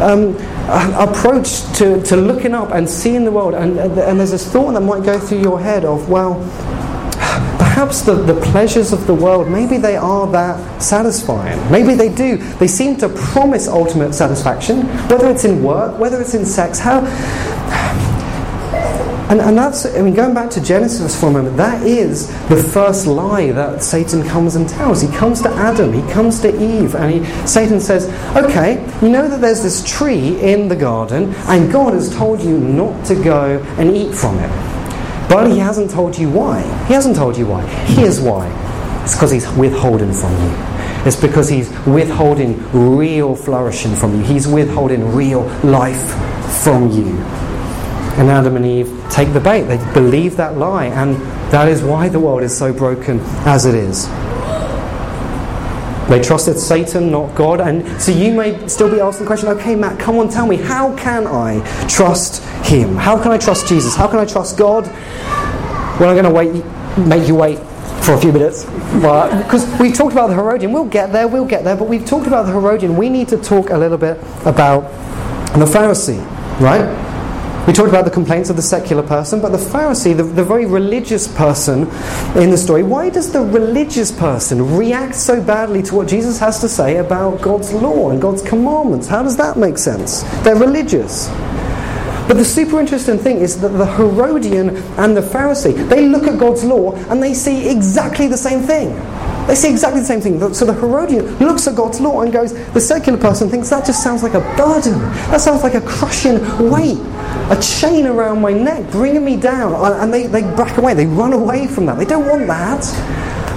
um, 0.00 0.36
approach 0.98 1.62
to, 1.78 2.02
to 2.02 2.16
looking 2.16 2.54
up 2.54 2.70
and 2.72 2.88
seeing 2.88 3.24
the 3.24 3.32
world. 3.32 3.54
And, 3.54 3.78
and 3.78 4.18
there's 4.18 4.30
this 4.30 4.50
thought 4.50 4.72
that 4.72 4.80
might 4.80 5.04
go 5.04 5.18
through 5.18 5.40
your 5.40 5.60
head 5.60 5.84
of, 5.84 6.08
well, 6.08 6.34
perhaps 7.58 8.02
the, 8.02 8.14
the 8.14 8.40
pleasures 8.40 8.92
of 8.92 9.06
the 9.06 9.14
world, 9.14 9.48
maybe 9.48 9.78
they 9.78 9.96
are 9.96 10.30
that 10.30 10.82
satisfying. 10.82 11.58
Maybe 11.72 11.94
they 11.94 12.08
do. 12.08 12.36
They 12.36 12.68
seem 12.68 12.96
to 12.98 13.08
promise 13.08 13.66
ultimate 13.66 14.14
satisfaction, 14.14 14.82
whether 15.08 15.28
it's 15.28 15.44
in 15.44 15.62
work, 15.62 15.98
whether 15.98 16.20
it's 16.20 16.34
in 16.34 16.46
sex. 16.46 16.78
How 16.78 17.00
and, 19.30 19.40
and 19.40 19.56
that's, 19.56 19.86
I 19.86 20.02
mean, 20.02 20.14
going 20.14 20.34
back 20.34 20.50
to 20.50 20.60
Genesis 20.62 21.18
for 21.18 21.28
a 21.28 21.30
moment, 21.30 21.56
that 21.56 21.82
is 21.86 22.28
the 22.48 22.56
first 22.56 23.06
lie 23.06 23.52
that 23.52 23.82
Satan 23.82 24.22
comes 24.22 24.54
and 24.54 24.68
tells. 24.68 25.00
He 25.00 25.08
comes 25.08 25.40
to 25.42 25.48
Adam, 25.48 25.92
he 25.92 26.02
comes 26.12 26.40
to 26.40 26.48
Eve, 26.48 26.94
and 26.94 27.24
he, 27.24 27.46
Satan 27.46 27.80
says, 27.80 28.06
Okay, 28.36 28.74
you 29.00 29.08
know 29.08 29.26
that 29.26 29.40
there's 29.40 29.62
this 29.62 29.82
tree 29.84 30.40
in 30.42 30.68
the 30.68 30.76
garden, 30.76 31.34
and 31.48 31.72
God 31.72 31.94
has 31.94 32.14
told 32.14 32.42
you 32.42 32.58
not 32.58 33.04
to 33.06 33.14
go 33.14 33.60
and 33.78 33.96
eat 33.96 34.14
from 34.14 34.38
it. 34.38 34.50
But 35.28 35.50
he 35.50 35.58
hasn't 35.58 35.90
told 35.90 36.18
you 36.18 36.28
why. 36.30 36.60
He 36.86 36.92
hasn't 36.92 37.16
told 37.16 37.36
you 37.38 37.46
why. 37.46 37.66
Here's 37.86 38.20
why 38.20 38.46
it's 39.04 39.14
because 39.14 39.30
he's 39.30 39.48
withholding 39.52 40.12
from 40.12 40.32
you. 40.32 40.50
It's 41.06 41.20
because 41.20 41.48
he's 41.48 41.68
withholding 41.86 42.62
real 42.96 43.36
flourishing 43.36 43.94
from 43.94 44.16
you. 44.16 44.22
He's 44.24 44.48
withholding 44.48 45.14
real 45.14 45.42
life 45.62 46.10
from 46.62 46.90
you. 46.90 47.43
And 48.16 48.30
Adam 48.30 48.56
and 48.56 48.64
Eve 48.64 49.04
take 49.10 49.32
the 49.32 49.40
bait. 49.40 49.62
They 49.62 49.76
believe 49.92 50.36
that 50.36 50.56
lie. 50.56 50.86
And 50.86 51.16
that 51.52 51.68
is 51.68 51.82
why 51.82 52.08
the 52.08 52.20
world 52.20 52.42
is 52.42 52.56
so 52.56 52.72
broken 52.72 53.20
as 53.44 53.66
it 53.66 53.74
is. 53.74 54.08
They 56.08 56.20
trusted 56.20 56.58
Satan, 56.58 57.10
not 57.10 57.34
God. 57.34 57.60
And 57.60 58.00
so 58.00 58.12
you 58.12 58.32
may 58.32 58.68
still 58.68 58.90
be 58.90 59.00
asking 59.00 59.24
the 59.24 59.26
question 59.26 59.48
okay, 59.48 59.74
Matt, 59.74 59.98
come 59.98 60.18
on, 60.18 60.28
tell 60.28 60.46
me, 60.46 60.56
how 60.56 60.94
can 60.96 61.26
I 61.26 61.60
trust 61.88 62.42
Him? 62.66 62.96
How 62.96 63.20
can 63.20 63.32
I 63.32 63.38
trust 63.38 63.66
Jesus? 63.66 63.96
How 63.96 64.06
can 64.06 64.18
I 64.18 64.26
trust 64.26 64.58
God? 64.58 64.86
Well, 65.98 66.10
I'm 66.10 66.16
going 66.16 66.24
to 66.24 66.30
wait, 66.30 66.64
make 67.06 67.26
you 67.26 67.34
wait 67.34 67.58
for 68.04 68.12
a 68.12 68.20
few 68.20 68.32
minutes. 68.32 68.64
Because 68.64 69.66
we've 69.80 69.94
talked 69.94 70.12
about 70.12 70.28
the 70.28 70.34
Herodian. 70.34 70.72
We'll 70.72 70.84
get 70.84 71.10
there, 71.10 71.26
we'll 71.26 71.46
get 71.46 71.64
there. 71.64 71.76
But 71.76 71.88
we've 71.88 72.04
talked 72.04 72.26
about 72.26 72.46
the 72.46 72.52
Herodian. 72.52 72.96
We 72.96 73.08
need 73.08 73.28
to 73.28 73.38
talk 73.38 73.70
a 73.70 73.78
little 73.78 73.98
bit 73.98 74.18
about 74.44 74.82
the 75.58 75.64
Pharisee, 75.64 76.20
right? 76.60 76.84
We 77.66 77.72
talked 77.72 77.88
about 77.88 78.04
the 78.04 78.10
complaints 78.10 78.50
of 78.50 78.56
the 78.56 78.62
secular 78.62 79.02
person, 79.02 79.40
but 79.40 79.48
the 79.48 79.56
Pharisee, 79.56 80.14
the, 80.14 80.22
the 80.22 80.44
very 80.44 80.66
religious 80.66 81.26
person 81.26 81.84
in 82.36 82.50
the 82.50 82.58
story, 82.58 82.82
why 82.82 83.08
does 83.08 83.32
the 83.32 83.40
religious 83.40 84.12
person 84.12 84.76
react 84.76 85.14
so 85.14 85.42
badly 85.42 85.82
to 85.84 85.94
what 85.94 86.06
Jesus 86.06 86.38
has 86.40 86.60
to 86.60 86.68
say 86.68 86.98
about 86.98 87.40
God's 87.40 87.72
law 87.72 88.10
and 88.10 88.20
God's 88.20 88.42
commandments? 88.42 89.06
How 89.06 89.22
does 89.22 89.38
that 89.38 89.56
make 89.56 89.78
sense? 89.78 90.24
They're 90.42 90.56
religious. 90.56 91.28
But 92.28 92.34
the 92.34 92.44
super 92.44 92.80
interesting 92.80 93.16
thing 93.16 93.38
is 93.38 93.58
that 93.62 93.70
the 93.70 93.86
Herodian 93.86 94.76
and 94.98 95.16
the 95.16 95.22
Pharisee, 95.22 95.88
they 95.88 96.06
look 96.06 96.24
at 96.24 96.38
God's 96.38 96.64
law 96.64 96.94
and 97.10 97.22
they 97.22 97.32
see 97.32 97.70
exactly 97.70 98.28
the 98.28 98.36
same 98.36 98.60
thing. 98.60 98.90
They 99.46 99.54
see 99.54 99.70
exactly 99.70 100.00
the 100.00 100.06
same 100.06 100.20
thing. 100.20 100.54
So 100.54 100.64
the 100.64 100.72
Herodian 100.72 101.38
looks 101.38 101.66
at 101.66 101.74
God's 101.74 102.00
law 102.00 102.22
and 102.22 102.32
goes, 102.32 102.54
the 102.72 102.80
secular 102.80 103.18
person 103.18 103.48
thinks 103.48 103.68
that 103.70 103.84
just 103.84 104.02
sounds 104.02 104.22
like 104.22 104.34
a 104.34 104.40
burden. 104.56 104.98
That 105.30 105.40
sounds 105.40 105.62
like 105.62 105.74
a 105.74 105.82
crushing 105.82 106.38
weight, 106.70 106.98
a 107.50 107.60
chain 107.60 108.06
around 108.06 108.40
my 108.40 108.52
neck, 108.52 108.90
bringing 108.90 109.24
me 109.24 109.36
down. 109.36 109.74
And 110.00 110.12
they, 110.12 110.26
they 110.26 110.42
back 110.42 110.78
away, 110.78 110.94
they 110.94 111.06
run 111.06 111.32
away 111.32 111.66
from 111.66 111.86
that. 111.86 111.98
They 111.98 112.06
don't 112.06 112.26
want 112.26 112.46
that. 112.46 112.84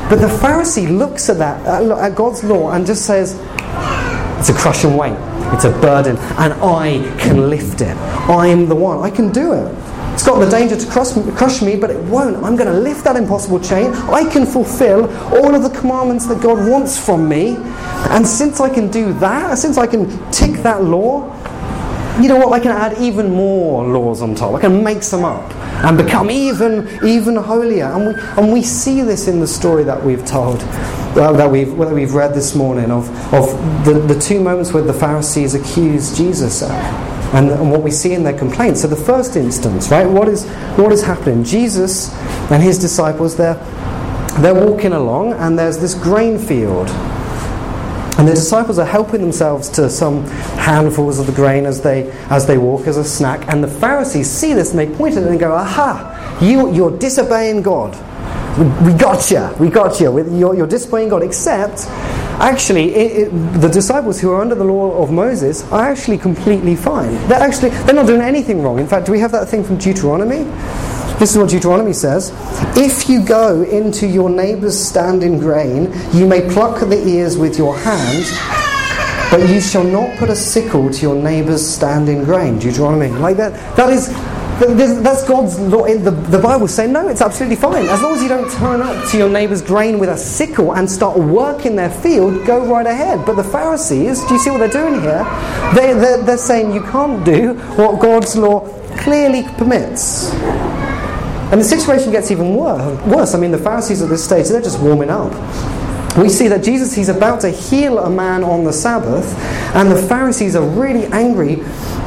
But 0.09 0.17
the 0.19 0.27
Pharisee 0.27 0.89
looks 0.95 1.29
at 1.29 1.37
that, 1.37 1.65
at 1.65 2.15
God's 2.15 2.43
law, 2.43 2.71
and 2.71 2.85
just 2.85 3.05
says, 3.05 3.39
it's 4.39 4.49
a 4.49 4.53
crushing 4.53 4.95
weight, 4.95 5.17
it's 5.53 5.65
a 5.65 5.71
burden, 5.81 6.17
and 6.37 6.53
I 6.53 6.99
can 7.17 7.49
lift 7.49 7.81
it. 7.81 7.95
I 8.29 8.47
am 8.47 8.67
the 8.67 8.75
one, 8.75 8.99
I 8.99 9.09
can 9.09 9.31
do 9.31 9.53
it. 9.53 9.73
It's 10.17 10.25
got 10.25 10.39
the 10.39 10.49
danger 10.49 10.75
to 10.75 10.85
crush, 10.87 11.61
me, 11.61 11.75
but 11.75 11.91
it 11.91 12.03
won't. 12.05 12.37
I'm 12.37 12.55
going 12.55 12.73
to 12.73 12.79
lift 12.79 13.03
that 13.03 13.15
impossible 13.15 13.59
chain. 13.59 13.93
I 14.09 14.27
can 14.27 14.47
fulfill 14.47 15.05
all 15.27 15.53
of 15.53 15.61
the 15.61 15.69
commandments 15.69 16.25
that 16.25 16.41
God 16.41 16.67
wants 16.67 16.97
from 16.97 17.29
me. 17.29 17.55
And 18.09 18.25
since 18.25 18.59
I 18.59 18.67
can 18.67 18.89
do 18.89 19.13
that, 19.19 19.59
since 19.59 19.77
I 19.77 19.85
can 19.85 20.09
tick 20.31 20.53
that 20.63 20.83
law, 20.83 21.21
you 22.19 22.29
know 22.29 22.37
what? 22.37 22.51
I 22.51 22.59
can 22.59 22.71
add 22.71 22.97
even 22.97 23.31
more 23.31 23.85
laws 23.85 24.23
on 24.23 24.33
top. 24.33 24.55
I 24.55 24.59
can 24.59 24.83
make 24.83 25.03
some 25.03 25.23
up 25.23 25.53
and 25.85 25.95
become 25.95 26.31
even 26.31 26.89
even 27.05 27.35
holier. 27.35 27.85
And 27.85 28.07
we 28.07 28.21
and 28.37 28.51
we 28.51 28.63
see 28.63 29.03
this 29.03 29.27
in 29.27 29.39
the 29.39 29.47
story 29.47 29.83
that 29.83 30.03
we've 30.03 30.25
told, 30.25 30.63
uh, 30.63 31.31
that 31.33 31.51
we've 31.51 31.77
that 31.77 31.93
we've 31.93 32.15
read 32.15 32.33
this 32.33 32.55
morning 32.55 32.89
of 32.89 33.07
of 33.35 33.45
the, 33.85 33.93
the 33.93 34.19
two 34.19 34.41
moments 34.41 34.73
where 34.73 34.81
the 34.81 34.93
Pharisees 34.93 35.53
accused 35.53 36.17
Jesus 36.17 36.63
and, 37.37 37.51
and 37.51 37.71
what 37.71 37.83
we 37.83 37.91
see 37.91 38.13
in 38.13 38.23
their 38.23 38.37
complaints. 38.37 38.81
So 38.81 38.87
the 38.87 38.95
first 38.95 39.35
instance, 39.35 39.91
right? 39.91 40.07
What 40.07 40.27
is 40.27 40.45
what 40.75 40.91
is 40.91 41.03
happening? 41.03 41.43
Jesus 41.43 42.11
and 42.51 42.63
his 42.63 42.79
disciples 42.79 43.35
they're 43.37 43.55
they're 44.39 44.55
walking 44.55 44.93
along 44.93 45.33
and 45.33 45.57
there's 45.57 45.77
this 45.77 45.93
grain 45.93 46.39
field. 46.39 46.89
And 48.17 48.27
the 48.27 48.33
disciples 48.33 48.79
are 48.79 48.85
helping 48.85 49.21
themselves 49.21 49.69
to 49.69 49.87
some 49.91 50.25
handfuls 50.57 51.19
of 51.19 51.27
the 51.27 51.31
grain 51.31 51.67
as 51.67 51.81
they 51.81 52.09
as 52.31 52.47
they 52.47 52.57
walk 52.57 52.87
as 52.87 52.97
a 52.97 53.03
snack. 53.03 53.47
And 53.47 53.63
the 53.63 53.67
Pharisees 53.67 54.27
see 54.27 54.53
this 54.53 54.71
and 54.71 54.79
they 54.79 54.87
point 54.97 55.15
at 55.15 55.23
it 55.23 55.29
and 55.29 55.39
go, 55.39 55.53
"Aha! 55.53 56.39
You 56.41 56.73
you're 56.73 56.97
disobeying 56.97 57.61
God. 57.61 57.95
We, 58.57 58.91
we 58.91 58.97
got 58.97 59.29
you. 59.29 59.47
We 59.59 59.69
got 59.69 59.99
you. 59.99 60.17
You're, 60.35 60.55
you're 60.55 60.65
disobeying 60.65 61.09
God." 61.09 61.21
Except 61.21 61.85
actually, 62.39 62.93
it, 62.95 63.27
it, 63.27 63.61
the 63.61 63.67
disciples 63.67 64.19
who 64.19 64.31
are 64.31 64.41
under 64.41 64.55
the 64.55 64.63
law 64.63 65.01
of 65.01 65.11
Moses 65.11 65.63
are 65.71 65.85
actually 65.89 66.17
completely 66.17 66.75
fine. 66.75 67.13
They're 67.27 67.39
actually 67.39 67.69
they're 67.69 67.95
not 67.95 68.07
doing 68.07 68.21
anything 68.21 68.61
wrong. 68.61 68.79
In 68.79 68.87
fact, 68.87 69.05
do 69.05 69.11
we 69.11 69.19
have 69.19 69.31
that 69.31 69.49
thing 69.49 69.63
from 69.63 69.77
Deuteronomy? 69.77 70.43
This 71.19 71.31
is 71.31 71.37
what 71.37 71.49
Deuteronomy 71.49 71.93
says: 71.93 72.31
If 72.77 73.09
you 73.09 73.23
go 73.23 73.63
into 73.63 74.07
your 74.07 74.29
neighbour's 74.29 74.77
standing 74.77 75.39
grain, 75.39 75.91
you 76.13 76.27
may 76.27 76.47
pluck 76.49 76.79
the 76.79 77.07
ears 77.07 77.37
with 77.37 77.57
your 77.57 77.77
hand. 77.77 78.25
But 79.29 79.49
you 79.49 79.59
shall 79.59 79.83
not 79.83 80.17
put 80.17 80.29
a 80.29 80.35
sickle 80.35 80.89
to 80.89 81.01
your 81.01 81.15
neighbour's 81.15 81.65
standing 81.67 82.23
grain. 82.23 82.59
Deuteronomy. 82.59 83.09
Like 83.09 83.35
that. 83.37 83.75
That 83.75 83.91
is 83.91 84.07
that's 84.59 85.27
God's 85.27 85.59
law. 85.59 85.85
The, 85.85 86.11
the 86.11 86.39
Bible 86.39 86.67
saying, 86.67 86.91
no, 86.91 87.07
it's 87.07 87.21
absolutely 87.21 87.55
fine. 87.55 87.85
As 87.85 88.01
long 88.01 88.15
as 88.15 88.23
you 88.23 88.27
don't 88.27 88.51
turn 88.53 88.81
up 88.81 89.09
to 89.11 89.17
your 89.17 89.29
neighbour's 89.29 89.61
grain 89.61 89.99
with 89.99 90.09
a 90.09 90.17
sickle 90.17 90.73
and 90.75 90.89
start 90.89 91.17
working 91.17 91.75
their 91.75 91.91
field, 91.91 92.45
go 92.45 92.65
right 92.65 92.85
ahead. 92.85 93.25
But 93.25 93.35
the 93.35 93.43
Pharisees, 93.43 94.23
do 94.25 94.33
you 94.33 94.39
see 94.39 94.49
what 94.49 94.57
they're 94.57 94.69
doing 94.69 95.01
here? 95.01 95.23
They, 95.75 95.93
they're, 95.93 96.23
they're 96.23 96.37
saying 96.37 96.73
you 96.73 96.81
can't 96.81 97.23
do 97.23 97.53
what 97.75 98.01
God's 98.01 98.35
law 98.35 98.67
clearly 98.97 99.43
permits. 99.57 100.31
And 101.49 101.61
the 101.61 101.65
situation 101.65 102.11
gets 102.11 102.31
even 102.31 102.55
worse. 102.55 103.33
I 103.33 103.39
mean, 103.39 103.51
the 103.51 103.57
Pharisees 103.57 104.01
at 104.01 104.09
this 104.09 104.23
stage, 104.23 104.47
they're 104.47 104.61
just 104.61 104.81
warming 104.81 105.09
up. 105.09 105.31
We 106.17 106.29
see 106.29 106.47
that 106.47 106.63
Jesus, 106.63 106.95
he's 106.95 107.09
about 107.09 107.41
to 107.41 107.49
heal 107.49 107.99
a 107.99 108.09
man 108.09 108.43
on 108.43 108.63
the 108.63 108.73
Sabbath, 108.73 109.37
and 109.75 109.91
the 109.91 110.01
Pharisees 110.01 110.55
are 110.55 110.67
really 110.67 111.05
angry 111.07 111.57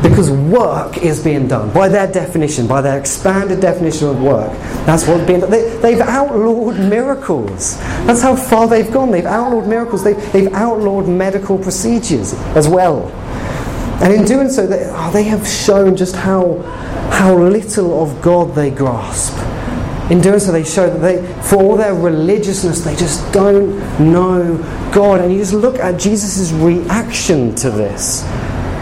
because 0.02 0.30
work 0.30 0.98
is 0.98 1.22
being 1.22 1.46
done 1.46 1.72
by 1.72 1.88
their 1.88 2.10
definition, 2.10 2.66
by 2.66 2.80
their 2.80 2.98
expanded 2.98 3.60
definition 3.60 4.08
of 4.08 4.20
work. 4.20 4.50
That's 4.84 5.06
what 5.06 5.26
being 5.26 5.40
done. 5.40 5.50
They, 5.50 5.94
have 5.94 6.08
outlawed 6.08 6.78
miracles. 6.78 7.78
That's 8.06 8.22
how 8.22 8.34
far 8.34 8.66
they've 8.66 8.90
gone. 8.90 9.10
They've 9.10 9.24
outlawed 9.24 9.68
miracles. 9.68 10.02
They've, 10.02 10.32
they've 10.32 10.52
outlawed 10.54 11.06
medical 11.06 11.58
procedures 11.58 12.32
as 12.56 12.66
well. 12.68 13.08
And 14.02 14.14
in 14.14 14.24
doing 14.24 14.48
so, 14.48 14.66
they, 14.66 14.86
oh, 14.90 15.10
they 15.12 15.24
have 15.24 15.46
shown 15.46 15.94
just 15.94 16.16
how, 16.16 16.58
how 17.10 17.36
little 17.36 18.02
of 18.02 18.22
God 18.22 18.54
they 18.54 18.70
grasp. 18.70 19.36
In 20.10 20.20
doing 20.20 20.40
so, 20.40 20.50
they 20.50 20.64
show 20.64 20.90
that 20.90 20.98
they, 20.98 21.42
for 21.42 21.56
all 21.56 21.76
their 21.76 21.94
religiousness, 21.94 22.80
they 22.80 22.96
just 22.96 23.32
don't 23.32 23.78
know 24.00 24.56
God. 24.92 25.20
And 25.20 25.32
you 25.32 25.38
just 25.38 25.54
look 25.54 25.78
at 25.78 26.00
Jesus' 26.00 26.50
reaction 26.52 27.54
to 27.56 27.70
this. 27.70 28.24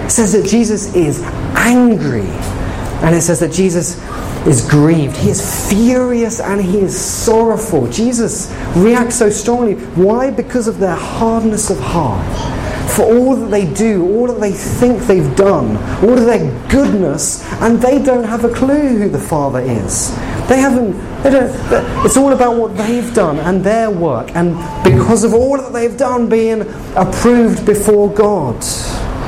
It 0.06 0.10
says 0.10 0.32
that 0.32 0.46
Jesus 0.46 0.94
is 0.94 1.22
angry. 1.54 2.28
And 3.02 3.14
it 3.14 3.20
says 3.20 3.40
that 3.40 3.52
Jesus 3.52 4.02
is 4.46 4.66
grieved. 4.68 5.16
He 5.18 5.28
is 5.28 5.68
furious 5.68 6.40
and 6.40 6.62
he 6.62 6.78
is 6.78 6.98
sorrowful. 6.98 7.90
Jesus 7.90 8.50
reacts 8.74 9.16
so 9.16 9.28
strongly. 9.28 9.74
Why? 9.74 10.30
Because 10.30 10.66
of 10.66 10.78
their 10.78 10.96
hardness 10.96 11.68
of 11.68 11.78
heart. 11.78 12.26
For 12.92 13.02
all 13.02 13.36
that 13.36 13.50
they 13.50 13.72
do, 13.74 14.04
all 14.16 14.28
that 14.28 14.40
they 14.40 14.52
think 14.52 15.02
they've 15.02 15.36
done, 15.36 15.76
all 16.02 16.18
of 16.18 16.24
their 16.24 16.68
goodness, 16.68 17.44
and 17.60 17.80
they 17.80 18.02
don't 18.02 18.24
have 18.24 18.44
a 18.44 18.52
clue 18.52 18.96
who 18.98 19.08
the 19.10 19.20
Father 19.20 19.60
is. 19.60 20.10
They 20.48 20.60
haven't, 20.60 20.92
they 21.22 21.30
don't, 21.30 22.06
it's 22.06 22.16
all 22.16 22.32
about 22.32 22.56
what 22.56 22.74
they've 22.74 23.12
done 23.12 23.38
and 23.38 23.62
their 23.62 23.90
work, 23.90 24.34
and 24.34 24.54
because 24.82 25.22
of 25.22 25.34
all 25.34 25.58
that 25.58 25.74
they've 25.74 25.96
done 25.96 26.26
being 26.28 26.62
approved 26.96 27.66
before 27.66 28.10
God. 28.10 28.64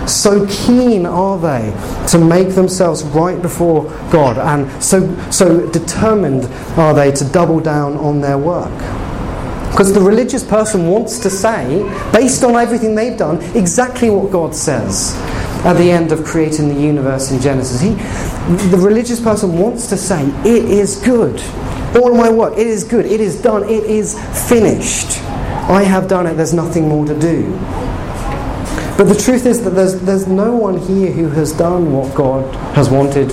So 0.09 0.46
keen 0.48 1.04
are 1.04 1.38
they 1.38 1.72
to 2.09 2.18
make 2.18 2.54
themselves 2.54 3.04
right 3.04 3.40
before 3.40 3.85
God, 4.11 4.38
and 4.38 4.83
so, 4.83 5.14
so 5.30 5.68
determined 5.70 6.46
are 6.78 6.94
they 6.94 7.12
to 7.12 7.24
double 7.26 7.61
down 7.61 7.98
on 7.98 8.22
their 8.22 8.38
work. 8.38 8.72
Because 9.70 9.92
the 9.92 10.00
religious 10.00 10.44
person 10.44 10.88
wants 10.88 11.18
to 11.20 11.30
say, 11.30 11.83
based 12.12 12.42
on 12.42 12.56
everything 12.56 12.94
they've 12.94 13.16
done, 13.16 13.40
exactly 13.56 14.11
what 14.11 14.30
God 14.30 14.54
says 14.54 15.14
at 15.64 15.74
the 15.74 15.90
end 15.90 16.11
of 16.11 16.24
creating 16.24 16.68
the 16.68 16.80
universe 16.80 17.30
in 17.30 17.40
Genesis. 17.40 17.80
He, 17.80 17.90
the 18.70 18.78
religious 18.78 19.20
person 19.20 19.59
wants 19.59 19.88
to 19.88 19.96
say, 19.96 20.24
It 20.44 20.64
is 20.64 20.96
good. 20.96 21.40
All 21.96 22.14
my 22.14 22.30
work, 22.30 22.59
it 22.59 22.66
is 22.66 22.85
good, 22.85 23.06
it 23.06 23.20
is 23.20 23.40
done, 23.40 23.64
it 23.64 23.85
is 23.85 24.18
finished. 24.48 25.18
I 25.68 25.83
have 25.83 26.09
done 26.09 26.26
it, 26.26 26.35
there's 26.35 26.54
nothing 26.54 26.88
more 26.88 27.04
to 27.06 27.18
do. 27.18 27.50
But 28.96 29.04
the 29.04 29.18
truth 29.18 29.46
is 29.46 29.62
that 29.64 29.70
there's, 29.70 30.00
there's 30.00 30.26
no 30.26 30.54
one 30.54 30.78
here 30.78 31.11
who 31.12 31.28
has 31.30 31.52
done 31.52 31.92
what 31.92 32.14
God 32.14 32.54
has 32.74 32.90
wanted 32.90 33.33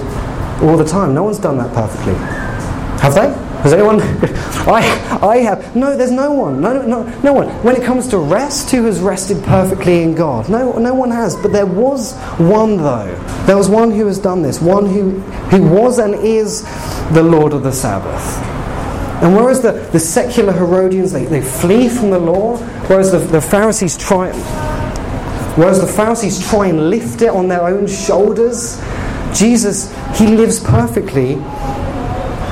all 0.61 0.77
the 0.77 0.85
time. 0.85 1.13
No 1.13 1.23
one's 1.23 1.39
done 1.39 1.57
that 1.57 1.73
perfectly. 1.73 2.13
Have 3.01 3.15
they? 3.15 3.46
Has 3.63 3.73
anyone? 3.73 4.01
I, 4.01 5.19
I 5.21 5.37
have. 5.37 5.75
No, 5.75 5.97
there's 5.97 6.11
no 6.11 6.31
one. 6.31 6.61
No, 6.61 6.81
no, 6.85 7.03
no 7.21 7.33
one. 7.33 7.47
When 7.63 7.75
it 7.75 7.83
comes 7.83 8.07
to 8.09 8.17
rest, 8.17 8.69
who 8.71 8.83
has 8.85 8.99
rested 8.99 9.43
perfectly 9.43 10.03
in 10.03 10.13
God? 10.13 10.49
No, 10.49 10.73
no 10.73 10.93
one 10.93 11.09
has. 11.09 11.35
But 11.35 11.53
there 11.53 11.65
was 11.65 12.15
one, 12.37 12.77
though. 12.77 13.13
There 13.45 13.57
was 13.57 13.67
one 13.67 13.91
who 13.91 14.05
has 14.05 14.19
done 14.19 14.41
this. 14.41 14.61
One 14.61 14.85
who, 14.85 15.19
who 15.49 15.67
was 15.67 15.97
and 15.99 16.13
is 16.15 16.63
the 17.13 17.23
Lord 17.23 17.53
of 17.53 17.63
the 17.63 17.71
Sabbath. 17.71 18.37
And 19.23 19.35
whereas 19.35 19.61
the, 19.61 19.71
the 19.91 19.99
secular 19.99 20.53
Herodians, 20.53 21.11
they, 21.11 21.25
they 21.25 21.41
flee 21.41 21.89
from 21.89 22.11
the 22.11 22.19
law, 22.19 22.57
whereas 22.87 23.11
the, 23.11 23.19
the 23.19 23.41
Pharisees 23.41 23.97
try... 23.97 24.31
Whereas 25.57 25.81
the 25.81 25.87
Pharisees 25.87 26.47
try 26.47 26.67
and 26.67 26.91
lift 26.91 27.23
it 27.23 27.29
on 27.29 27.47
their 27.47 27.63
own 27.63 27.87
shoulders, 27.87 28.79
Jesus, 29.33 29.91
he 30.15 30.27
lives 30.27 30.59
perfectly 30.59 31.33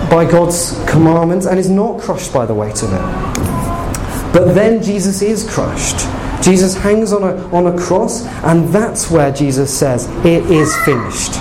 by 0.09 0.29
God's 0.29 0.79
commandments 0.87 1.45
and 1.45 1.59
is 1.59 1.69
not 1.69 1.99
crushed 2.01 2.33
by 2.33 2.45
the 2.45 2.53
weight 2.53 2.81
of 2.83 2.93
it. 2.93 4.33
But 4.33 4.53
then 4.53 4.83
Jesus 4.83 5.21
is 5.21 5.49
crushed. 5.49 6.07
Jesus 6.43 6.75
hangs 6.75 7.13
on 7.13 7.23
a, 7.23 7.35
on 7.55 7.67
a 7.67 7.77
cross, 7.77 8.25
and 8.43 8.67
that's 8.69 9.09
where 9.09 9.31
Jesus 9.31 9.75
says, 9.75 10.07
It 10.25 10.45
is 10.51 10.75
finished. 10.83 11.31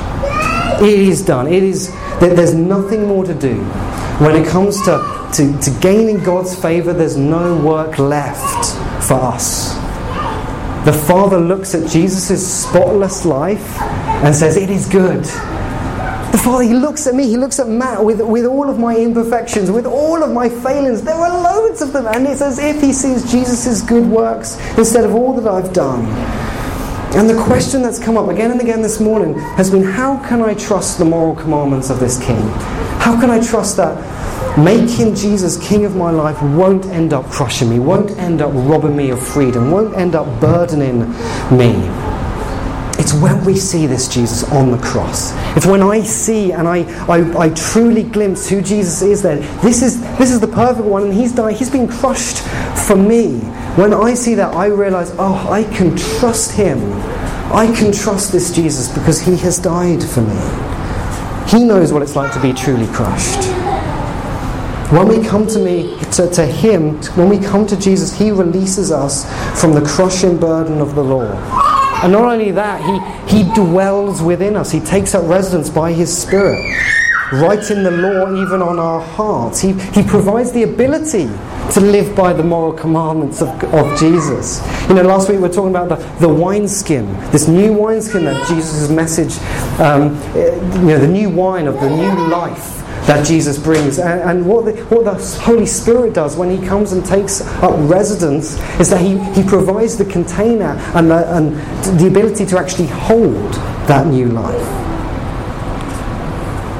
It 0.81 0.99
is 0.99 1.25
done. 1.25 1.47
It 1.47 1.63
is, 1.63 1.93
there's 2.21 2.55
nothing 2.55 3.07
more 3.07 3.25
to 3.25 3.35
do. 3.35 3.57
When 4.21 4.37
it 4.37 4.47
comes 4.47 4.81
to, 4.83 5.31
to, 5.35 5.59
to 5.61 5.81
gaining 5.81 6.23
God's 6.23 6.55
favour, 6.55 6.93
there's 6.93 7.17
no 7.17 7.57
work 7.57 7.99
left 7.99 8.77
for 9.07 9.15
us. 9.15 9.75
The 10.85 10.93
Father 10.93 11.41
looks 11.41 11.75
at 11.75 11.91
Jesus' 11.91 12.65
spotless 12.65 13.25
life 13.25 13.81
and 13.81 14.35
says, 14.35 14.57
It 14.57 14.71
is 14.71 14.87
good. 14.87 15.25
The 16.35 16.39
Father, 16.39 16.65
He 16.65 16.75
looks 16.75 17.07
at 17.07 17.15
me, 17.15 17.29
He 17.29 17.37
looks 17.37 17.61
at 17.61 17.69
Matt 17.69 18.05
with, 18.05 18.21
with 18.21 18.45
all 18.45 18.69
of 18.69 18.77
my 18.77 18.97
imperfections, 18.97 19.71
with 19.71 19.87
all 19.87 20.21
of 20.21 20.33
my 20.33 20.49
failings. 20.49 21.01
There 21.01 21.15
are 21.15 21.41
loads 21.41 21.81
of 21.81 21.93
them. 21.93 22.09
And 22.09 22.27
it's 22.27 22.43
as 22.43 22.59
if 22.59 22.83
He 22.83 22.93
sees 22.93 23.31
Jesus' 23.31 23.83
good 23.83 24.05
works 24.05 24.59
instead 24.77 25.05
of 25.05 25.15
all 25.15 25.33
that 25.41 25.49
I've 25.49 25.73
done. 25.73 26.05
And 27.15 27.31
the 27.31 27.41
question 27.45 27.83
that's 27.83 28.01
come 28.01 28.17
up 28.17 28.29
again 28.29 28.51
and 28.51 28.61
again 28.61 28.83
this 28.83 28.99
morning 28.99 29.39
has 29.55 29.71
been 29.71 29.85
how 29.85 30.19
can 30.27 30.43
I 30.43 30.55
trust 30.55 30.99
the 30.99 31.05
moral 31.05 31.37
commandments 31.37 31.89
of 31.89 32.01
this 32.01 32.19
King? 32.19 32.43
How 32.99 33.15
can 33.21 33.31
I 33.31 33.41
trust 33.41 33.77
that 33.77 34.59
making 34.59 35.15
Jesus 35.15 35.57
King 35.65 35.85
of 35.85 35.95
my 35.95 36.11
life 36.11 36.43
won't 36.43 36.87
end 36.87 37.13
up 37.13 37.31
crushing 37.31 37.71
me, 37.71 37.79
won't 37.79 38.11
end 38.19 38.43
up 38.43 38.51
robbing 38.53 38.97
me 38.97 39.11
of 39.11 39.25
freedom, 39.25 39.71
won't 39.71 39.97
end 39.97 40.17
up 40.17 40.27
burdening 40.41 41.13
me? 41.57 42.14
It's 42.97 43.13
when 43.13 43.45
we 43.45 43.57
see 43.57 43.87
this 43.87 44.07
Jesus 44.09 44.45
on 44.53 44.71
the 44.71 44.79
cross. 44.79 45.33
It's 45.57 45.67
when 45.67 45.83
I 45.83 46.01
see 46.03 46.53
and 46.53 46.69
I, 46.69 46.85
I, 47.07 47.47
I, 47.47 47.49
truly 47.51 48.05
glimpse 48.05 48.49
who 48.49 48.63
Jesus 48.63 49.03
is 49.03 49.23
then. 49.23 49.41
This 49.63 49.83
is, 49.83 50.01
this 50.17 50.31
is 50.31 50.39
the 50.39 50.47
perfect 50.47 50.87
one, 50.87 51.05
and 51.05 51.13
he's 51.13 51.33
died. 51.33 51.57
He's 51.57 51.71
been 51.71 51.89
crushed 51.89 52.39
for 52.87 52.95
me. 52.95 53.41
When 53.77 53.93
I 53.93 54.15
see 54.15 54.35
that, 54.37 54.55
I 54.55 54.67
realize, 54.67 55.13
oh, 55.19 55.49
I 55.51 55.65
can 55.65 55.97
trust 55.97 56.53
him. 56.53 56.79
I 57.53 57.67
can 57.77 57.93
trust 57.93 58.31
this 58.31 58.55
Jesus 58.55 58.89
because 58.97 59.21
he 59.21 59.37
has 59.39 59.59
died 59.59 60.03
for 60.03 60.23
me. 60.23 61.51
He 61.51 61.65
knows 61.65 61.93
what 61.93 62.03
it's 62.03 62.15
like 62.15 62.33
to 62.33 62.41
be 62.41 62.53
truly 62.53 62.87
crushed. 62.93 63.45
When 64.93 65.09
we 65.09 65.25
come 65.27 65.49
to 65.49 65.59
me, 65.59 65.99
to, 66.13 66.31
to 66.31 66.47
him, 66.47 67.03
when 67.17 67.29
we 67.29 67.39
come 67.39 67.67
to 67.67 67.77
Jesus, 67.77 68.17
he 68.17 68.31
releases 68.31 68.93
us 68.93 69.25
from 69.61 69.73
the 69.73 69.83
crushing 69.83 70.39
burden 70.39 70.81
of 70.81 70.95
the 70.95 71.03
law. 71.03 71.74
And 72.05 72.13
not 72.13 72.25
only 72.31 72.51
that, 72.51 72.83
he, 73.31 73.39
he 73.39 73.55
dwells 73.55 74.21
within 74.21 74.57
us. 74.57 74.71
He 74.71 74.79
takes 74.79 75.15
up 75.15 75.27
residence 75.27 75.71
by 75.71 75.91
his 75.91 76.15
Spirit, 76.15 76.61
writing 77.33 77.83
the 77.83 77.93
law 77.93 78.31
even 78.31 78.61
on 78.61 78.79
our 78.79 79.01
hearts. 79.01 79.63
He, 79.63 79.73
he 79.73 80.03
provides 80.03 80.53
the 80.53 80.65
ability 80.65 81.29
to 81.73 81.81
live 81.81 82.15
by 82.15 82.35
the 82.35 82.43
moral 82.43 82.75
commandments 82.75 83.41
of, 83.41 83.49
of 83.73 83.99
Jesus. 83.99 84.61
You 84.87 84.97
know, 84.97 85.03
last 85.03 85.31
week 85.31 85.39
we 85.39 85.49
were 85.49 85.55
talking 85.55 85.71
about 85.71 85.89
the, 85.89 86.27
the 86.27 86.29
wineskin, 86.29 87.11
this 87.31 87.49
new 87.49 87.73
wineskin 87.73 88.27
that 88.27 88.47
Jesus' 88.49 88.91
message, 88.91 89.39
um, 89.81 90.15
you 90.35 90.89
know, 90.89 90.99
the 90.99 91.09
new 91.09 91.31
wine 91.31 91.67
of 91.67 91.81
the 91.81 91.89
new 91.89 92.29
life 92.29 92.84
that 93.07 93.27
Jesus 93.27 93.59
brings. 93.59 93.99
And, 93.99 94.21
and 94.21 94.47
what, 94.47 94.65
the, 94.65 94.73
what 94.85 95.05
the 95.05 95.15
Holy 95.43 95.67
Spirit 95.67 96.15
does 96.15 96.37
when 96.37 96.51
He 96.51 96.67
comes 96.67 96.93
and 96.93 97.05
takes 97.05 97.41
up 97.41 97.75
residence 97.91 98.59
is 98.81 98.91
that 98.91 99.01
He, 99.01 99.19
he 99.35 99.47
provides 99.47 99.97
the 99.97 100.05
container 100.07 100.77
and 100.95 101.11
the, 101.11 101.37
and 101.37 101.57
the 101.99 102.07
ability 102.07 102.47
to 102.47 102.59
actually 102.59 102.89
hold 102.89 103.53
that 103.89 104.07
new 104.07 104.29
life. 104.29 104.85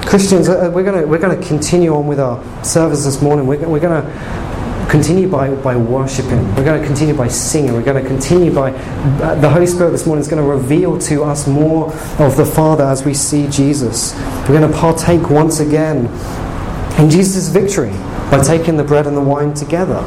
Christians, 0.07 0.49
uh, 0.49 0.71
we're 0.73 0.85
going 0.85 1.09
we're 1.09 1.19
gonna 1.19 1.43
continue 1.43 1.93
on 1.95 2.07
with 2.07 2.21
our 2.21 2.65
service 2.65 3.05
this 3.05 3.21
morning. 3.21 3.47
We're, 3.47 3.69
we're 3.69 3.81
going 3.81 4.01
to 4.01 4.54
continue 4.89 5.29
by, 5.29 5.55
by 5.55 5.77
worshipping. 5.77 6.55
We're 6.55 6.65
going 6.65 6.81
to 6.81 6.87
continue 6.87 7.15
by 7.15 7.29
singing. 7.29 7.73
We're 7.73 7.83
going 7.83 8.03
to 8.03 8.09
continue 8.09 8.53
by. 8.53 8.73
Uh, 8.73 9.35
the 9.37 9.49
Holy 9.49 9.67
Spirit 9.67 9.91
this 9.91 10.07
morning 10.07 10.21
is 10.21 10.29
going 10.29 10.43
to 10.43 10.49
reveal 10.49 10.99
to 11.01 11.25
us 11.25 11.47
more 11.47 11.93
of 12.19 12.37
the 12.37 12.45
Father 12.45 12.85
as 12.85 13.05
we 13.05 13.15
see 13.15 13.49
Jesus. 13.49 14.15
We're 14.49 14.59
going 14.59 14.71
to 14.71 14.79
partake 14.79 15.31
once 15.31 15.61
again 15.61 16.07
in 16.99 17.11
Jesus' 17.11 17.49
victory 17.49 17.93
by 18.31 18.43
taking 18.43 18.77
the 18.77 18.85
bread 18.85 19.07
and 19.07 19.17
the 19.17 19.23
wine 19.23 19.55
together. 19.55 20.01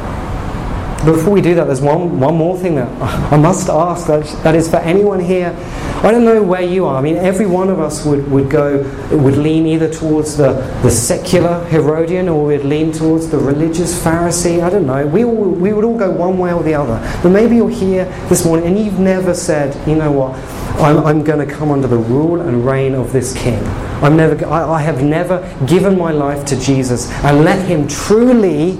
Before 1.04 1.32
we 1.32 1.40
do 1.40 1.54
that, 1.54 1.64
there's 1.64 1.80
one, 1.80 2.18
one 2.18 2.34
more 2.34 2.58
thing 2.58 2.74
that 2.74 2.88
I 3.32 3.36
must 3.36 3.68
ask 3.68 4.08
that, 4.08 4.24
that 4.42 4.56
is 4.56 4.68
for 4.68 4.78
anyone 4.78 5.20
here. 5.20 5.54
I 6.02 6.10
don't 6.10 6.24
know 6.24 6.42
where 6.42 6.62
you 6.62 6.86
are. 6.86 6.96
I 6.96 7.00
mean, 7.00 7.16
every 7.16 7.46
one 7.46 7.70
of 7.70 7.78
us 7.78 8.04
would, 8.04 8.28
would 8.30 8.50
go, 8.50 8.82
would 9.10 9.36
lean 9.36 9.66
either 9.66 9.92
towards 9.92 10.36
the, 10.36 10.52
the 10.82 10.90
secular 10.90 11.64
Herodian 11.66 12.28
or 12.28 12.46
we'd 12.46 12.64
lean 12.64 12.92
towards 12.92 13.28
the 13.28 13.38
religious 13.38 14.00
Pharisee. 14.02 14.62
I 14.62 14.70
don't 14.70 14.86
know. 14.86 15.06
We, 15.06 15.24
all, 15.24 15.50
we 15.50 15.72
would 15.72 15.84
all 15.84 15.96
go 15.98 16.10
one 16.10 16.36
way 16.36 16.52
or 16.52 16.62
the 16.62 16.74
other. 16.74 16.98
But 17.22 17.30
maybe 17.30 17.56
you're 17.56 17.70
here 17.70 18.04
this 18.28 18.44
morning 18.44 18.66
and 18.66 18.78
you've 18.78 18.98
never 18.98 19.34
said, 19.34 19.74
you 19.88 19.94
know 19.94 20.10
what, 20.10 20.34
I'm, 20.80 20.98
I'm 21.04 21.24
going 21.24 21.46
to 21.46 21.52
come 21.52 21.70
under 21.70 21.88
the 21.88 21.98
rule 21.98 22.40
and 22.40 22.66
reign 22.66 22.94
of 22.94 23.12
this 23.12 23.36
king. 23.36 23.62
I'm 24.02 24.16
never, 24.16 24.46
I, 24.46 24.74
I 24.74 24.82
have 24.82 25.02
never 25.02 25.40
given 25.66 25.96
my 25.96 26.12
life 26.12 26.44
to 26.46 26.60
Jesus 26.60 27.10
and 27.24 27.44
let 27.44 27.66
him 27.66 27.88
truly 27.88 28.78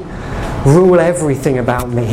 rule 0.66 1.00
everything 1.00 1.58
about 1.58 1.88
me. 1.90 2.06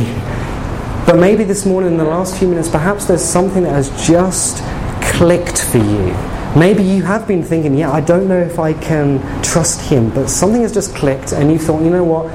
But 1.06 1.18
maybe 1.18 1.44
this 1.44 1.64
morning, 1.64 1.92
in 1.92 1.98
the 1.98 2.04
last 2.04 2.36
few 2.36 2.48
minutes, 2.48 2.68
perhaps 2.68 3.04
there's 3.06 3.24
something 3.24 3.62
that 3.62 3.72
has 3.72 3.90
just 4.06 4.58
clicked 5.12 5.62
for 5.62 5.78
you. 5.78 6.14
Maybe 6.56 6.82
you 6.82 7.02
have 7.02 7.28
been 7.28 7.42
thinking, 7.42 7.74
yeah, 7.76 7.92
I 7.92 8.00
don't 8.00 8.28
know 8.28 8.40
if 8.40 8.58
I 8.58 8.72
can 8.72 9.20
trust 9.42 9.80
him, 9.80 10.10
but 10.10 10.28
something 10.28 10.62
has 10.62 10.72
just 10.72 10.94
clicked, 10.94 11.32
and 11.32 11.52
you 11.52 11.58
thought, 11.58 11.82
you 11.82 11.90
know 11.90 12.02
what? 12.02 12.26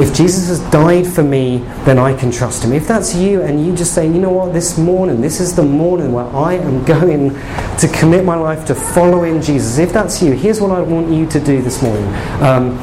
If 0.00 0.14
Jesus 0.16 0.48
has 0.48 0.58
died 0.70 1.06
for 1.06 1.22
me, 1.22 1.58
then 1.84 1.98
I 1.98 2.16
can 2.16 2.32
trust 2.32 2.64
him. 2.64 2.72
If 2.72 2.88
that's 2.88 3.14
you, 3.14 3.42
and 3.42 3.64
you 3.64 3.74
just 3.76 3.94
say, 3.94 4.06
you 4.06 4.18
know 4.18 4.30
what, 4.30 4.52
this 4.52 4.78
morning, 4.78 5.20
this 5.20 5.38
is 5.38 5.54
the 5.54 5.62
morning 5.62 6.12
where 6.12 6.26
I 6.26 6.54
am 6.54 6.84
going 6.84 7.30
to 7.30 7.88
commit 7.94 8.24
my 8.24 8.36
life 8.36 8.64
to 8.66 8.74
following 8.74 9.40
Jesus. 9.40 9.78
If 9.78 9.92
that's 9.92 10.20
you, 10.22 10.32
here's 10.32 10.60
what 10.60 10.72
I 10.72 10.80
want 10.80 11.10
you 11.10 11.26
to 11.28 11.38
do 11.38 11.62
this 11.62 11.82
morning. 11.82 12.08
Um, 12.42 12.76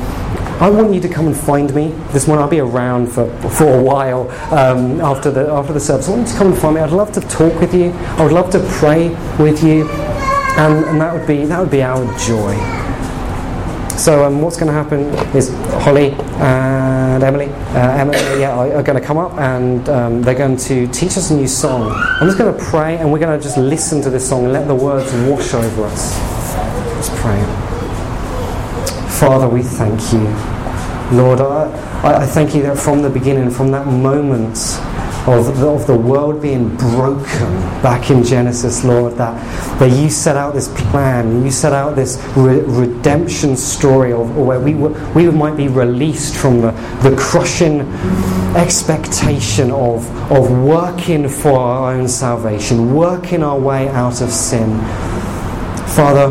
I 0.60 0.69
want 0.69 0.93
you 0.93 1.00
to 1.00 1.08
come 1.08 1.28
and 1.28 1.38
find 1.38 1.74
me 1.74 1.91
this 2.12 2.28
morning. 2.28 2.43
I'll 2.43 2.50
be 2.50 2.60
around 2.60 3.08
for, 3.08 3.32
for 3.50 3.80
a 3.80 3.82
while 3.82 4.30
um, 4.54 5.00
after, 5.00 5.32
the, 5.32 5.50
after 5.50 5.72
the 5.72 5.80
service. 5.80 6.10
I 6.10 6.12
want 6.12 6.28
you 6.28 6.34
to 6.34 6.38
come 6.38 6.48
and 6.48 6.58
find 6.58 6.76
me. 6.76 6.82
I'd 6.82 6.91
love 6.91 7.13
to 7.13 7.22
talk 7.22 7.58
with 7.62 7.74
you. 7.74 7.91
I 7.91 8.24
would 8.24 8.34
love 8.34 8.52
to 8.52 8.60
pray 8.74 9.08
with 9.41 9.63
you. 9.63 9.88
And, 9.88 10.84
and 10.84 11.00
that, 11.00 11.13
would 11.13 11.26
be, 11.26 11.45
that 11.45 11.62
would 11.62 11.72
be 11.72 11.82
our 11.82 12.04
joy. 12.19 12.58
So 13.98 14.26
um, 14.26 14.41
what's 14.41 14.58
going 14.58 14.67
to 14.67 14.74
happen 14.74 15.06
is 15.34 15.50
Holly 15.84 16.12
and 16.41 17.24
Emily, 17.24 17.45
uh, 17.45 18.36
yeah, 18.38 18.52
are, 18.52 18.74
are, 18.74 18.84
going 18.84 19.00
to 19.00 19.06
come 19.06 19.17
up 19.17 19.38
and 19.38 19.88
um, 19.88 20.22
they're 20.22 20.36
going 20.36 20.58
to 20.58 20.88
teach 20.88 21.15
us 21.15 21.32
a 21.32 21.36
new 21.38 21.48
song. 21.48 21.89
I'm 22.19 22.28
just 22.28 22.38
going 22.38 22.54
to 22.54 22.65
pray 22.65 22.98
and 22.98 23.10
we're 23.10 23.19
going 23.19 23.38
to 23.38 23.41
just 23.41 23.58
listen 23.58 24.02
to 24.02 24.10
this 24.10 24.28
song 24.28 24.43
and 24.43 24.52
let 24.52 24.67
the 24.67 24.76
words 24.76 25.10
wash 25.30 25.54
over 25.54 25.86
us. 25.86 26.17
Let's 26.95 27.22
pray. 27.22 27.68
Father, 29.19 29.49
we 29.49 29.62
thank 29.62 29.99
you. 30.13 30.23
Lord, 31.17 31.41
I, 31.41 32.23
I 32.23 32.25
thank 32.25 32.55
you 32.55 32.62
that 32.62 32.77
from 32.77 33.01
the 33.01 33.10
beginning, 33.10 33.49
from 33.49 33.69
that 33.71 33.86
moment, 33.86 34.58
of 35.27 35.60
the, 35.60 35.67
of 35.67 35.86
the 35.88 35.95
world 35.95 36.41
being 36.41 36.73
broken 36.77 37.51
back 37.84 38.10
in 38.10 38.23
Genesis, 38.23 38.86
Lord, 38.86 39.15
that, 39.15 39.36
that 39.77 39.91
you 39.91 40.10
set 40.10 40.38
out 40.38 40.53
this 40.53 40.69
plan, 40.89 41.43
you 41.43 41.51
set 41.51 41.73
out 41.73 41.97
this 41.97 42.17
re- 42.38 42.62
redemption 42.62 43.58
story 43.58 44.13
of 44.13 44.38
where 44.38 44.60
we, 44.60 44.73
we 44.73 45.29
might 45.29 45.58
be 45.58 45.67
released 45.67 46.38
from 46.38 46.62
the, 46.62 46.71
the 47.03 47.13
crushing 47.17 47.82
expectation 48.55 49.69
of, 49.71 50.10
of 50.32 50.49
working 50.63 51.27
for 51.27 51.60
our 51.60 51.93
own 51.93 52.08
salvation, 52.08 52.93
working 52.93 53.43
our 53.43 53.60
way 53.60 53.89
out 53.89 54.21
of 54.21 54.32
sin. 54.32 54.79
Father, 55.89 56.29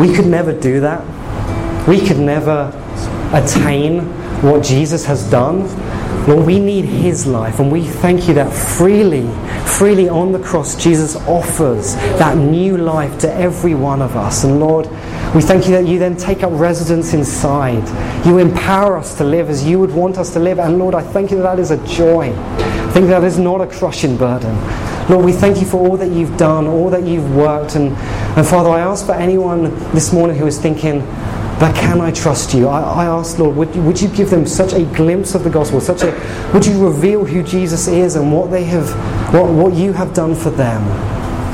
we 0.00 0.14
could 0.14 0.26
never 0.26 0.58
do 0.58 0.80
that. 0.80 1.04
We 1.86 2.00
could 2.00 2.18
never 2.18 2.70
attain 3.32 4.02
what 4.42 4.62
Jesus 4.62 5.04
has 5.06 5.28
done. 5.30 5.62
Lord, 6.28 6.46
we 6.46 6.60
need 6.60 6.84
His 6.84 7.26
life, 7.26 7.58
and 7.58 7.72
we 7.72 7.84
thank 7.84 8.28
you 8.28 8.34
that 8.34 8.52
freely, 8.52 9.28
freely 9.66 10.08
on 10.08 10.30
the 10.30 10.38
cross, 10.38 10.80
Jesus 10.80 11.16
offers 11.26 11.96
that 12.18 12.36
new 12.36 12.76
life 12.76 13.18
to 13.20 13.34
every 13.34 13.74
one 13.74 14.00
of 14.00 14.16
us. 14.16 14.44
And 14.44 14.60
Lord, 14.60 14.86
we 15.34 15.40
thank 15.40 15.64
you 15.64 15.72
that 15.72 15.86
you 15.86 15.98
then 15.98 16.16
take 16.16 16.42
up 16.42 16.52
residence 16.52 17.14
inside. 17.14 17.82
You 18.24 18.38
empower 18.38 18.96
us 18.96 19.16
to 19.16 19.24
live 19.24 19.50
as 19.50 19.64
you 19.64 19.80
would 19.80 19.90
want 19.90 20.18
us 20.18 20.32
to 20.34 20.38
live. 20.38 20.60
And 20.60 20.78
Lord, 20.78 20.94
I 20.94 21.02
thank 21.02 21.30
you 21.30 21.38
that 21.38 21.42
that 21.42 21.58
is 21.58 21.72
a 21.72 21.84
joy. 21.86 22.32
I 22.32 22.90
think 22.92 23.08
that 23.08 23.24
is 23.24 23.38
not 23.38 23.60
a 23.60 23.66
crushing 23.66 24.16
burden. 24.16 24.54
Lord, 25.08 25.24
we 25.24 25.32
thank 25.32 25.58
you 25.58 25.66
for 25.66 25.78
all 25.78 25.96
that 25.96 26.12
you've 26.12 26.36
done, 26.36 26.66
all 26.66 26.90
that 26.90 27.02
you've 27.04 27.34
worked. 27.34 27.74
And, 27.74 27.88
and 28.36 28.46
Father, 28.46 28.70
I 28.70 28.80
ask 28.80 29.06
for 29.06 29.14
anyone 29.14 29.64
this 29.92 30.12
morning 30.12 30.36
who 30.36 30.46
is 30.46 30.60
thinking, 30.60 31.00
but 31.58 31.74
can 31.74 32.00
I 32.00 32.10
trust 32.10 32.54
you? 32.54 32.68
I, 32.68 32.80
I 32.80 33.04
ask, 33.06 33.38
Lord, 33.38 33.56
would 33.56 33.74
you, 33.74 33.82
would 33.82 34.00
you 34.00 34.08
give 34.08 34.30
them 34.30 34.46
such 34.46 34.72
a 34.72 34.84
glimpse 34.94 35.34
of 35.34 35.44
the 35.44 35.50
gospel? 35.50 35.80
Such 35.80 36.02
a, 36.02 36.50
would 36.52 36.66
you 36.66 36.84
reveal 36.84 37.24
who 37.24 37.42
Jesus 37.42 37.88
is 37.88 38.16
and 38.16 38.32
what 38.32 38.50
they 38.50 38.64
have, 38.64 38.90
what, 39.32 39.50
what 39.50 39.74
you 39.74 39.92
have 39.92 40.12
done 40.14 40.34
for 40.34 40.50
them? 40.50 40.82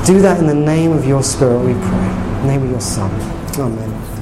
Do 0.05 0.19
that 0.21 0.39
in 0.39 0.47
the 0.47 0.55
name 0.55 0.91
of 0.91 1.05
your 1.05 1.23
Spirit, 1.23 1.59
we 1.59 1.73
pray. 1.73 1.81
In 1.81 2.41
the 2.41 2.47
name 2.47 2.63
of 2.63 2.71
your 2.71 2.81
Son. 2.81 3.11
Amen. 3.59 4.18